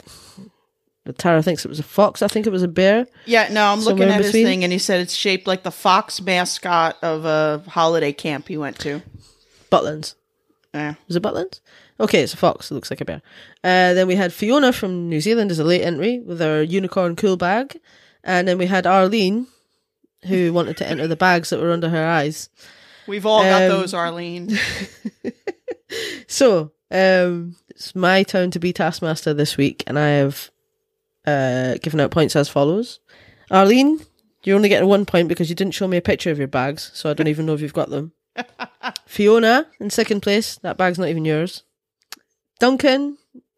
[1.17, 2.21] Tara thinks it was a fox.
[2.21, 3.05] I think it was a bear.
[3.25, 4.45] Yeah, no, I'm looking in at his between?
[4.45, 8.57] thing, and he said it's shaped like the fox mascot of a holiday camp he
[8.57, 9.01] went to.
[9.69, 10.15] Butlins.
[10.73, 10.93] Yeah.
[11.07, 11.59] Was it Butlins?
[11.99, 12.71] Okay, it's a fox.
[12.71, 13.21] It looks like a bear.
[13.63, 17.15] Uh, then we had Fiona from New Zealand as a late entry with her unicorn
[17.17, 17.79] cool bag.
[18.23, 19.47] And then we had Arlene,
[20.27, 22.49] who wanted to enter the bags that were under her eyes.
[23.07, 24.57] We've all got Um, those, Arlene.
[26.27, 30.51] So, um, it's my turn to be Taskmaster this week, and I have
[31.25, 32.99] uh, given out points as follows.
[33.51, 33.99] Arlene,
[34.43, 36.91] you're only getting one point because you didn't show me a picture of your bags,
[36.93, 38.13] so I don't even know if you've got them.
[39.05, 41.63] Fiona, in second place, that bag's not even yours.
[42.59, 43.17] Duncan,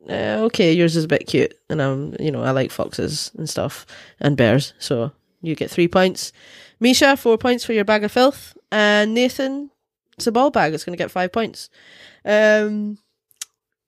[0.09, 3.49] uh, okay, yours is a bit cute, and um, you know, I like foxes and
[3.49, 3.85] stuff
[4.19, 5.11] and bears, so
[5.41, 6.31] you get three points.
[6.79, 9.71] Misha, four points for your bag of filth, and Nathan,
[10.17, 10.73] it's a ball bag.
[10.73, 11.69] It's going to get five points.
[12.23, 12.97] Um,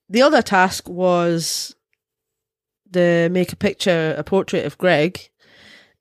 [0.10, 1.76] the other task was
[2.89, 5.30] the make a picture, a portrait of Greg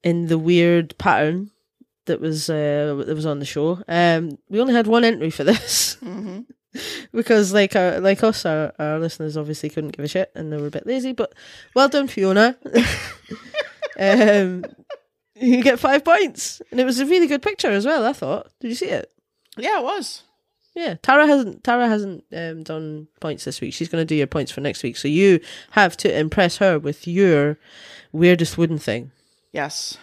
[0.03, 1.51] in the weird pattern
[2.07, 3.83] that was uh, that was on the show.
[3.89, 6.41] Um, we only had one entry for this hmm
[7.13, 10.57] because, like, our, like us, our, our listeners obviously couldn't give a shit and they
[10.57, 11.13] were a bit lazy.
[11.13, 11.33] But
[11.75, 12.57] well done, Fiona.
[13.99, 14.65] um,
[15.35, 18.05] you get five points, and it was a really good picture as well.
[18.05, 18.51] I thought.
[18.61, 19.11] Did you see it?
[19.57, 20.23] Yeah, it was.
[20.77, 23.73] Yeah, Tara hasn't Tara hasn't um, done points this week.
[23.73, 24.99] She's going to do your points for next week.
[24.99, 27.59] So you have to impress her with your
[28.13, 29.11] weirdest wooden thing.
[29.53, 29.97] Yes.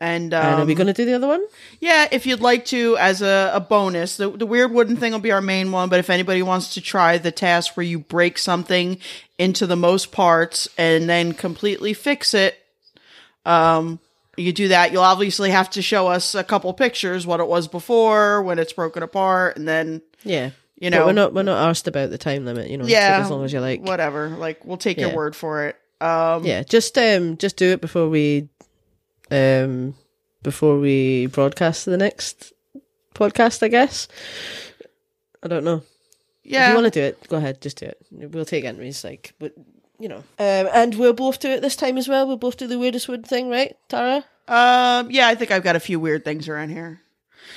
[0.00, 1.44] And, um, and are we going to do the other one?
[1.78, 5.20] Yeah, if you'd like to, as a, a bonus, the, the weird wooden thing will
[5.20, 5.90] be our main one.
[5.90, 8.98] But if anybody wants to try the task where you break something
[9.38, 12.58] into the most parts and then completely fix it,
[13.44, 14.00] um,
[14.36, 14.92] you do that.
[14.92, 18.72] You'll obviously have to show us a couple pictures, what it was before, when it's
[18.72, 22.18] broken apart, and then Yeah, you But know, we're not we're not asked about the
[22.18, 22.70] time limit.
[22.70, 23.82] You know, yeah, as long as you like.
[23.82, 24.28] whatever.
[24.28, 25.76] Like we'll take your word for it.
[26.00, 28.48] Um, Yeah, just um just do it before we
[29.30, 29.94] um
[30.42, 32.52] before we broadcast the next
[33.14, 33.62] podcast.
[33.62, 34.08] I guess.
[35.42, 35.82] I don't know.
[36.44, 36.68] If yeah.
[36.70, 37.60] you want to do it, go ahead.
[37.60, 37.98] Just do it.
[38.10, 39.52] We'll take entries, like, but
[40.00, 40.24] you know.
[40.38, 42.26] Um, and we'll both do it this time as well.
[42.26, 44.24] We'll both do the weirdest wood thing, right, Tara?
[44.48, 47.00] um, yeah, I think I've got a few weird things around here.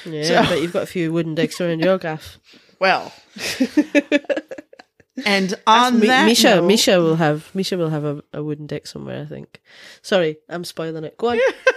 [0.05, 2.37] Yeah, So- but you've got a few wooden dicks around your gaff.
[2.79, 3.13] Well,
[5.25, 8.67] and on Mi- that Misha, note- Misha will have Misha will have a, a wooden
[8.67, 9.21] dick somewhere.
[9.21, 9.61] I think.
[10.01, 11.17] Sorry, I'm spoiling it.
[11.17, 11.39] Go on.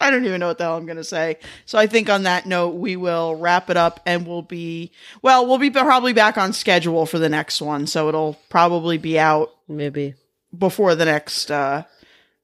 [0.00, 1.36] I don't even know what the hell I'm going to say.
[1.66, 5.46] So I think on that note, we will wrap it up and we'll be, well,
[5.46, 7.86] we'll be probably back on schedule for the next one.
[7.86, 10.14] So it'll probably be out Maybe.
[10.56, 11.82] before the next uh,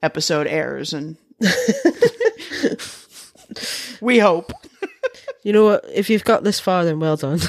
[0.03, 0.93] episode airs.
[0.93, 1.17] And
[4.01, 4.53] we hope.
[5.43, 5.85] You know what?
[5.93, 7.41] If you've got this far, then well done.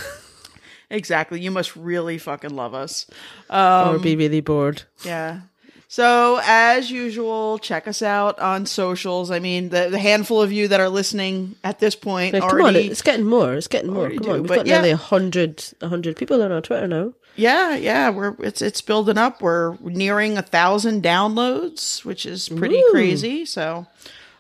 [0.90, 1.42] Exactly.
[1.42, 3.08] You must really fucking love us.
[3.50, 4.84] Um, or be really bored.
[5.04, 5.42] Yeah.
[5.90, 9.32] So as usual, check us out on socials.
[9.32, 12.52] I mean, the, the handful of you that are listening at this point Like, come
[12.52, 12.88] on, already.
[12.90, 13.54] it's getting more.
[13.54, 14.10] It's getting more.
[14.10, 14.76] Come do, on, we've got yeah.
[14.76, 17.14] nearly a hundred, a hundred people on our Twitter now.
[17.38, 19.42] yeah, yeah, we're it's it's building up.
[19.42, 22.92] We're nearing a thousand downloads, which is pretty Woo.
[22.92, 23.46] crazy.
[23.46, 23.88] So,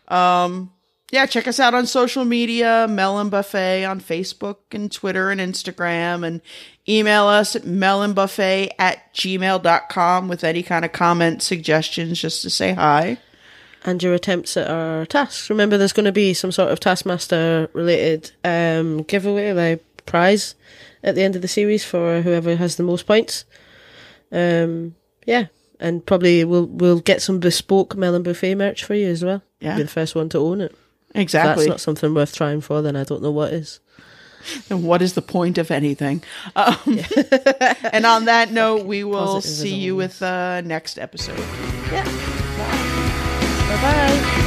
[0.09, 0.71] um,
[1.11, 6.25] yeah, check us out on social media, Melon Buffet on Facebook and Twitter and Instagram,
[6.27, 6.41] and
[6.87, 12.73] email us at melonbuffet at gmail.com with any kind of comments, suggestions, just to say
[12.73, 13.17] hi.
[13.85, 15.49] and your attempts at our tasks.
[15.49, 20.55] Remember, there's going to be some sort of Taskmaster related um, giveaway, like prize
[21.03, 23.45] at the end of the series for whoever has the most points.
[24.29, 24.95] Um,
[25.25, 25.45] yeah,
[25.79, 29.41] and probably we'll we'll get some bespoke Melon Buffet merch for you as well.
[29.61, 29.77] Yeah.
[29.77, 30.75] be the first one to own it.
[31.17, 31.65] If Exactly.
[31.65, 33.79] that's not something worth trying for, then I don't know what is.
[34.69, 36.23] And what is the point of anything?
[36.55, 36.75] Um,
[37.91, 41.39] and on that note, we will Positive see you with uh, next episode.
[41.91, 42.05] Yeah.
[43.67, 44.43] Bye bye.